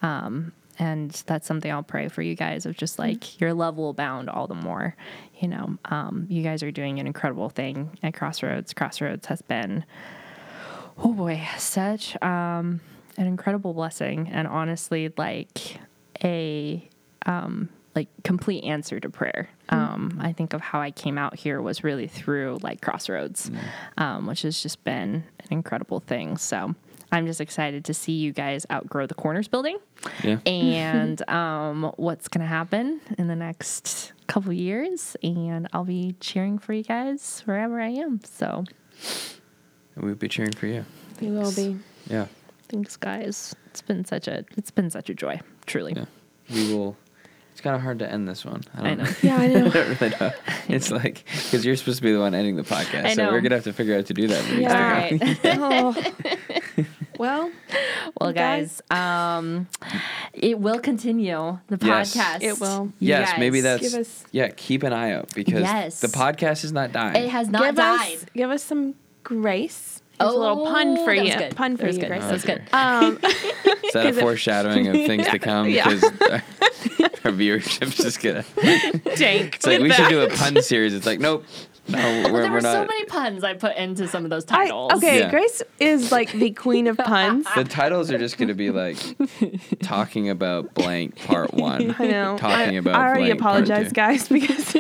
Um 0.03 0.53
and 0.77 1.11
that's 1.27 1.47
something 1.47 1.71
i'll 1.71 1.85
pray 1.85 2.09
for 2.09 2.21
you 2.21 2.35
guys 2.35 2.67
of 2.67 2.77
just 2.77 2.99
like 2.99 3.41
your 3.41 3.55
love 3.55 3.77
will 3.77 3.91
abound 3.91 4.29
all 4.29 4.47
the 4.47 4.55
more 4.55 4.97
you 5.41 5.49
know. 5.49 5.77
Um 5.87 6.27
you 6.31 6.43
guys 6.43 6.63
are 6.63 6.71
doing 6.71 7.01
an 7.01 7.07
incredible 7.07 7.49
thing 7.49 7.99
at 8.03 8.15
crossroads. 8.15 8.73
Crossroads 8.73 9.27
has 9.27 9.43
been 9.43 9.85
oh 10.99 11.13
boy 11.13 11.47
such 11.59 12.21
um 12.23 12.81
an 13.17 13.27
incredible 13.27 13.75
blessing 13.75 14.29
and 14.33 14.47
honestly 14.47 15.13
like 15.17 15.79
a 16.23 16.89
um 17.27 17.69
like 17.95 18.09
complete 18.23 18.65
answer 18.65 18.99
to 19.01 19.09
prayer 19.09 19.49
um 19.69 20.19
i 20.21 20.33
think 20.33 20.53
of 20.53 20.61
how 20.61 20.81
i 20.81 20.91
came 20.91 21.19
out 21.19 21.37
here 21.37 21.61
was 21.63 21.85
really 21.85 22.07
through 22.07 22.59
like 22.63 22.81
crossroads 22.81 23.51
um 23.99 24.27
which 24.27 24.43
has 24.43 24.63
just 24.63 24.83
been 24.85 25.25
an 25.41 25.49
incredible 25.51 26.01
thing 26.01 26.37
so 26.37 26.75
i'm 27.13 27.27
just 27.27 27.41
excited 27.41 27.85
to 27.85 27.95
see 27.95 28.13
you 28.13 28.33
guys 28.33 28.67
outgrow 28.71 29.07
the 29.07 29.15
corners 29.15 29.49
building 29.49 29.79
yeah. 30.23 30.39
and 30.47 31.27
um, 31.29 31.93
what's 31.97 32.29
going 32.29 32.43
to 32.43 32.47
happen 32.47 33.01
in 33.19 33.29
the 33.29 33.37
next 33.37 34.13
couple 34.27 34.53
years. 34.53 35.17
And 35.23 35.69
I'll 35.73 35.85
be 35.85 36.15
cheering 36.21 36.59
for 36.59 36.73
you 36.73 36.83
guys 36.83 37.43
wherever 37.45 37.81
I 37.81 37.89
am. 37.89 38.21
So 38.25 38.65
we'll 39.97 40.15
be 40.15 40.29
cheering 40.29 40.53
for 40.53 40.67
you. 40.67 40.85
We 41.21 41.31
will 41.31 41.53
be. 41.53 41.79
Yeah. 42.07 42.27
thanks, 42.69 42.97
guys. 42.97 43.55
It's 43.67 43.83
been 43.83 44.05
such 44.05 44.29
a 44.29 44.45
it's 44.57 44.71
been 44.71 44.91
such 44.91 45.09
a 45.11 45.15
joy, 45.15 45.41
truly. 45.67 45.95
Yeah. 45.95 46.05
We 46.53 46.75
will 46.75 46.97
it's 47.55 47.61
kind 47.61 47.77
of 47.77 47.83
hard 47.83 48.01
to 48.01 48.11
end 48.11 48.27
this 48.29 48.45
one. 48.45 48.65
I 48.77 48.83
don't 48.83 48.99
know. 48.99 49.11
Yeah, 49.23 49.37
I 49.37 49.47
know. 49.47 49.67
I 49.67 49.69
don't 49.69 50.01
really 50.01 50.17
know. 50.21 50.33
It's 50.67 50.91
like 50.91 51.25
because 51.45 51.65
you're 51.65 51.77
supposed 51.77 51.99
to 51.99 52.03
be 52.03 52.11
the 52.13 52.19
one 52.19 52.35
ending 52.35 52.57
the 52.57 52.65
podcast, 52.65 53.05
I 53.05 53.15
so 53.15 53.27
know. 53.27 53.31
we're 53.33 53.41
gonna 53.43 53.55
have 53.55 53.65
to 53.65 53.73
figure 53.73 53.95
out 53.95 53.99
how 53.99 54.07
to 54.07 54.15
do 54.15 54.27
that. 54.27 54.59
Yeah. 54.59 54.75
All 54.75 55.19
right. 55.21 55.41
oh. 56.05 56.85
Well, 57.17 57.53
well, 58.21 58.33
Guys. 58.33 58.83
guys, 58.91 59.39
um, 59.39 59.69
it 60.33 60.59
will 60.59 60.81
continue 60.81 61.61
the 61.69 61.79
Yes. 61.87 62.17
podcast. 62.17 62.43
It 62.43 62.59
will. 62.61 62.87
You 62.99 63.09
Yes, 63.11 63.39
maybe 63.39 63.59
guys. 63.59 63.81
that's 63.81 63.83
Give 63.93 64.01
us- 64.01 64.25
yeah. 64.33 64.49
Keep 64.49 64.83
an 64.83 64.93
eye 64.93 65.13
out 65.13 65.33
because 65.33 65.61
Yes. 65.61 66.01
the 66.01 66.09
podcast 66.09 66.65
is 66.65 66.73
not 66.73 66.91
dying. 66.91 67.15
It 67.25 67.31
has 67.31 67.49
not 67.49 67.63
give 67.63 67.75
died. 67.77 68.17
us 68.17 68.27
give 68.35 68.51
us 68.51 68.65
some 68.65 68.97
grace. 69.23 70.03
Here's 70.21 70.33
a 70.33 70.37
little 70.37 70.65
pun 70.67 70.97
for 70.97 71.03
Oh, 71.13 71.17
that 71.17 71.17
you. 71.17 71.25
was 71.25 71.35
good. 71.35 71.57
Pun 71.57 71.77
for 71.77 71.83
That 71.83 71.87
was 71.89 71.97
you, 71.97 72.03
good. 72.03 72.09
Grace. 72.09 72.23
That 72.23 72.33
was 72.33 72.45
good. 72.45 72.63
Um, 72.73 73.19
is 73.25 73.93
that 73.93 74.07
a 74.07 74.09
'cause 74.11 74.17
it- 74.17 74.21
foreshadowing 74.21 74.87
of 74.89 74.95
things 74.95 75.27
to 75.29 75.39
come? 75.51 75.69
Yeah. 75.69 75.89
Because 75.89 76.05
our, 76.05 76.43
our 77.25 77.33
viewership's 77.33 77.97
just 77.97 78.23
gonna. 78.23 78.43
Jank. 79.17 79.55
It's 79.57 79.67
like 79.67 79.81
we 79.81 79.91
should 79.93 80.09
do 80.09 80.21
a 80.23 80.29
pun 80.31 80.61
series. 80.63 80.95
It's 80.95 81.07
like 81.07 81.21
nope, 81.21 81.45
no, 81.89 81.99
Well, 81.99 82.33
we're, 82.33 82.43
there 82.43 82.51
we're 82.51 82.57
were 82.57 82.61
so 82.63 82.85
many 82.87 83.05
puns 83.05 83.45
I 83.45 83.55
put 83.55 83.77
into 83.77 84.09
some 84.09 84.25
of 84.25 84.31
those 84.31 84.45
I, 84.51 84.65
titles. 84.67 84.93
okay, 84.95 85.21
Yeah. 85.21 85.31
Grace 85.31 85.63
is 85.81 86.11
like 86.13 86.33
the 86.33 86.51
queen 86.51 86.87
of 86.87 86.97
puns. 86.99 87.47
the 87.55 87.65
titles 87.65 88.11
are 88.11 88.19
just 88.19 88.39
gonna 88.39 88.55
be 88.55 88.71
like 88.71 88.97
talking 89.83 90.29
about 90.31 90.75
blank 90.75 91.17
part 91.27 91.53
one. 91.55 91.95
I 91.99 92.07
know. 92.07 92.37
Talking 92.39 92.75
I, 92.77 92.79
about. 92.79 92.95
I 92.95 93.09
already 93.09 93.25
blank 93.33 93.41
part 93.41 93.63
apologize, 93.69 93.89
two. 93.89 93.95
guys, 93.95 94.29
because 94.29 94.77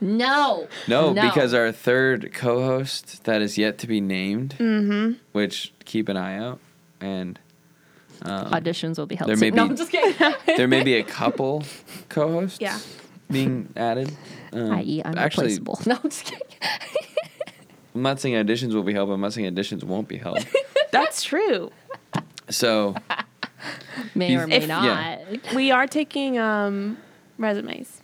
No. 0.00 0.68
No, 0.88 1.12
because 1.14 1.52
our 1.52 1.70
third 1.72 2.32
co-host 2.32 3.24
that 3.24 3.42
is 3.42 3.58
yet 3.58 3.78
to 3.78 3.86
be 3.86 4.00
named, 4.00 4.54
Mm-hmm. 4.58 5.18
which 5.32 5.72
keep 5.84 6.08
an 6.08 6.16
eye 6.16 6.38
out, 6.38 6.60
and 7.00 7.38
um, 8.22 8.46
auditions 8.50 8.96
will 8.98 9.06
be 9.06 9.14
held 9.14 9.28
there 9.28 9.36
soon. 9.36 9.50
may 9.50 9.56
no, 9.56 9.64
be- 9.64 9.70
I'm 9.70 9.76
just 9.76 9.90
kidding. 9.90 10.34
there 10.56 10.66
may 10.68 10.82
be 10.82 10.94
a 10.94 11.02
couple 11.02 11.62
co-hosts 12.08 12.58
Yeah. 12.60 12.78
being 13.30 13.68
added. 13.76 14.10
Um, 14.52 14.72
i.e., 14.72 15.02
actually, 15.02 15.18
unreplaceable. 15.54 15.78
no, 15.86 15.94
I'm 15.96 16.10
just 16.10 16.24
kidding. 16.24 16.46
I'm 17.94 18.02
not 18.02 18.20
saying 18.20 18.34
auditions 18.34 18.74
will 18.74 18.82
be 18.82 18.92
held, 18.92 19.08
but 19.08 19.14
I'm 19.14 19.20
not 19.20 19.32
saying 19.32 19.54
auditions 19.54 19.82
won't 19.84 20.08
be 20.08 20.16
held. 20.18 20.46
that's 20.90 21.22
true. 21.22 21.70
So 22.50 22.94
May 24.14 24.32
You- 24.32 24.40
or 24.40 24.46
may 24.46 24.56
If- 24.56 24.68
not. 24.68 24.84
yeah. 24.84 25.18
We 25.54 25.70
are 25.70 25.86
taking 25.86 26.38
um, 26.38 26.98
resumes. 27.38 28.02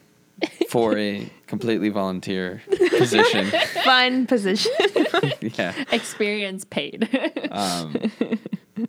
for 0.70 0.96
a 0.98 1.31
completely 1.46 1.88
volunteer 1.88 2.62
position, 2.98 3.46
Fun 3.85 4.26
position. 4.26 4.72
yeah, 5.40 5.72
Experience 5.92 6.64
paid. 6.64 7.09
um, 7.52 7.94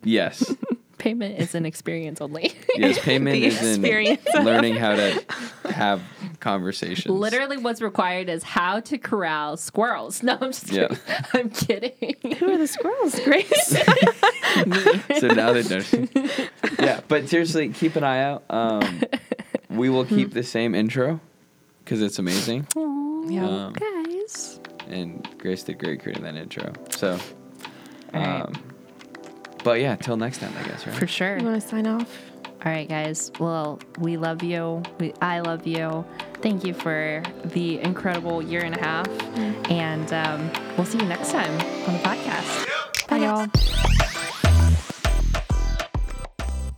yes, 0.02 0.52
Payment 0.98 1.38
is 1.38 1.54
an 1.54 1.64
experience 1.66 2.20
only. 2.20 2.54
yes, 2.76 2.98
payment 2.98 3.34
The 3.40 3.46
is 3.46 3.62
in 3.62 3.68
experience. 3.84 4.22
learning 4.42 4.74
how 4.76 4.96
to 4.96 5.24
have 5.70 6.00
conversations. 6.44 7.06
Literally, 7.12 7.56
what's 7.56 7.80
required 7.80 8.28
is 8.28 8.42
how 8.42 8.78
to 8.80 8.98
corral 8.98 9.56
squirrels. 9.56 10.22
No, 10.22 10.34
I'm 10.40 10.52
just 10.52 10.70
Yeah. 10.70 10.88
kidding. 10.88 11.00
I'm 11.34 11.50
kidding. 11.50 12.36
Who 12.38 12.52
are 12.52 12.58
the 12.58 12.66
squirrels, 12.66 13.18
Grace? 13.20 13.68
so 15.20 15.26
now 15.28 15.52
they 15.52 15.62
know. 15.64 16.06
yeah, 16.78 17.00
but 17.08 17.28
seriously, 17.28 17.70
keep 17.70 17.96
an 17.96 18.04
eye 18.04 18.22
out. 18.22 18.44
Um, 18.50 19.02
we 19.70 19.88
will 19.90 20.04
keep 20.04 20.32
the 20.32 20.42
same 20.42 20.74
intro 20.74 21.18
because 21.84 22.02
it's 22.02 22.18
amazing, 22.18 22.66
Aw, 22.76 23.28
Yeah. 23.28 23.46
Um, 23.48 23.72
guys. 23.72 24.60
and 24.88 25.26
Grace 25.38 25.62
did 25.64 25.78
great 25.78 26.02
creating 26.02 26.22
that 26.24 26.36
intro. 26.36 26.72
So, 26.90 27.18
All 28.12 28.20
right. 28.20 28.40
um, 28.42 28.52
but 29.64 29.80
yeah, 29.80 29.96
till 29.96 30.16
next 30.16 30.38
time, 30.38 30.52
I 30.58 30.62
guess. 30.68 30.86
Right? 30.86 30.96
For 30.96 31.06
sure. 31.06 31.38
you 31.38 31.44
want 31.44 31.60
to 31.60 31.66
sign 31.68 31.86
off? 31.86 32.08
All 32.64 32.72
right, 32.72 32.88
guys. 32.88 33.30
Well, 33.38 33.78
we 33.98 34.16
love 34.16 34.42
you. 34.42 34.82
We, 34.98 35.12
I 35.20 35.40
love 35.40 35.66
you. 35.66 36.04
Thank 36.40 36.64
you 36.64 36.72
for 36.72 37.22
the 37.44 37.78
incredible 37.80 38.42
year 38.42 38.62
and 38.62 38.74
a 38.74 38.80
half. 38.80 39.08
And 39.70 40.12
um, 40.12 40.50
we'll 40.76 40.86
see 40.86 40.98
you 40.98 41.06
next 41.06 41.30
time 41.30 41.50
on 41.86 41.94
the 41.94 42.00
podcast. 42.00 43.08
Bye, 43.08 43.18
y'all. 43.18 43.90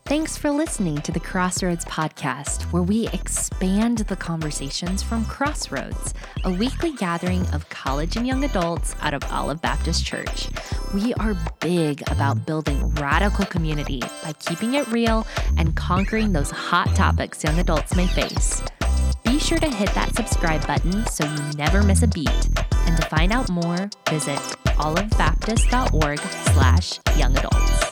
Thanks 0.06 0.36
for 0.36 0.52
listening 0.52 0.98
to 0.98 1.10
the 1.10 1.18
Crossroads 1.18 1.84
Podcast, 1.84 2.62
where 2.70 2.84
we 2.84 3.08
expand 3.08 3.98
the 3.98 4.14
conversations 4.14 5.02
from 5.02 5.24
Crossroads, 5.24 6.14
a 6.44 6.52
weekly 6.52 6.92
gathering 6.92 7.44
of 7.48 7.68
college 7.70 8.14
and 8.14 8.24
young 8.24 8.44
adults 8.44 8.94
out 9.00 9.14
of 9.14 9.24
Olive 9.32 9.60
Baptist 9.60 10.06
Church. 10.06 10.48
We 10.94 11.12
are 11.14 11.34
big 11.58 12.08
about 12.08 12.46
building 12.46 12.88
radical 12.94 13.46
community 13.46 14.00
by 14.22 14.32
keeping 14.34 14.74
it 14.74 14.86
real 14.92 15.26
and 15.58 15.74
conquering 15.74 16.32
those 16.32 16.52
hot 16.52 16.94
topics 16.94 17.42
young 17.42 17.58
adults 17.58 17.96
may 17.96 18.06
face. 18.06 18.62
Be 19.24 19.40
sure 19.40 19.58
to 19.58 19.68
hit 19.68 19.92
that 19.94 20.14
subscribe 20.14 20.64
button 20.68 21.04
so 21.06 21.24
you 21.24 21.42
never 21.56 21.82
miss 21.82 22.04
a 22.04 22.06
beat. 22.06 22.48
And 22.86 22.96
to 22.96 23.08
find 23.08 23.32
out 23.32 23.50
more, 23.50 23.90
visit 24.08 24.38
olivebaptist.org 24.78 26.20
slash 26.20 27.00
young 27.18 27.36
adults. 27.36 27.85